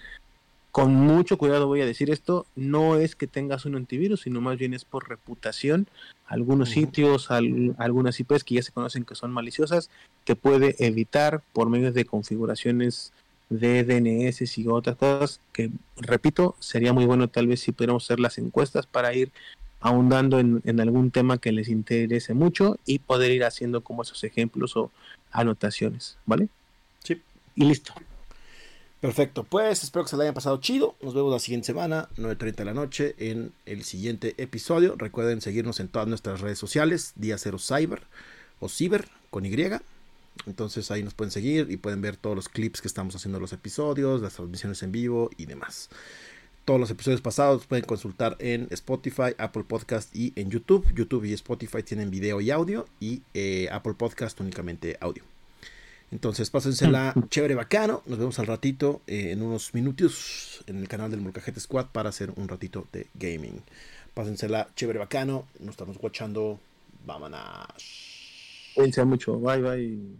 [0.71, 4.57] con mucho cuidado voy a decir esto, no es que tengas un antivirus, sino más
[4.57, 5.87] bien es por reputación.
[6.27, 9.89] Algunos sitios, algunas IPs que ya se conocen que son maliciosas,
[10.25, 13.13] que puede evitar por medio de configuraciones
[13.49, 18.19] de DNS y otras cosas que, repito, sería muy bueno tal vez si pudiéramos hacer
[18.19, 19.31] las encuestas para ir
[19.79, 24.23] ahondando en, en algún tema que les interese mucho y poder ir haciendo como esos
[24.23, 24.91] ejemplos o
[25.31, 26.49] anotaciones, ¿vale?
[27.03, 27.21] Sí.
[27.55, 27.93] Y listo.
[29.01, 30.95] Perfecto, pues espero que se la hayan pasado chido.
[31.01, 34.95] Nos vemos la siguiente semana, 9.30 de la noche, en el siguiente episodio.
[34.97, 38.01] Recuerden seguirnos en todas nuestras redes sociales, Día Cero Cyber
[38.59, 39.55] o Cyber con Y.
[40.45, 43.53] Entonces ahí nos pueden seguir y pueden ver todos los clips que estamos haciendo los
[43.53, 45.89] episodios, las transmisiones en vivo y demás.
[46.69, 50.85] Todos los episodios pasados pueden consultar en Spotify, Apple Podcast y en YouTube.
[50.93, 55.23] YouTube y Spotify tienen video y audio y eh, Apple Podcast únicamente audio.
[56.11, 58.03] Entonces, pásensela chévere, bacano.
[58.05, 62.09] Nos vemos al ratito, eh, en unos minutos, en el canal del Molcajete Squad para
[62.09, 63.63] hacer un ratito de gaming.
[64.13, 65.47] Pásensela chévere, bacano.
[65.57, 66.59] Nos estamos guachando.
[67.03, 68.69] Vámonos.
[68.75, 69.39] Cuídense mucho.
[69.39, 70.19] Bye, bye.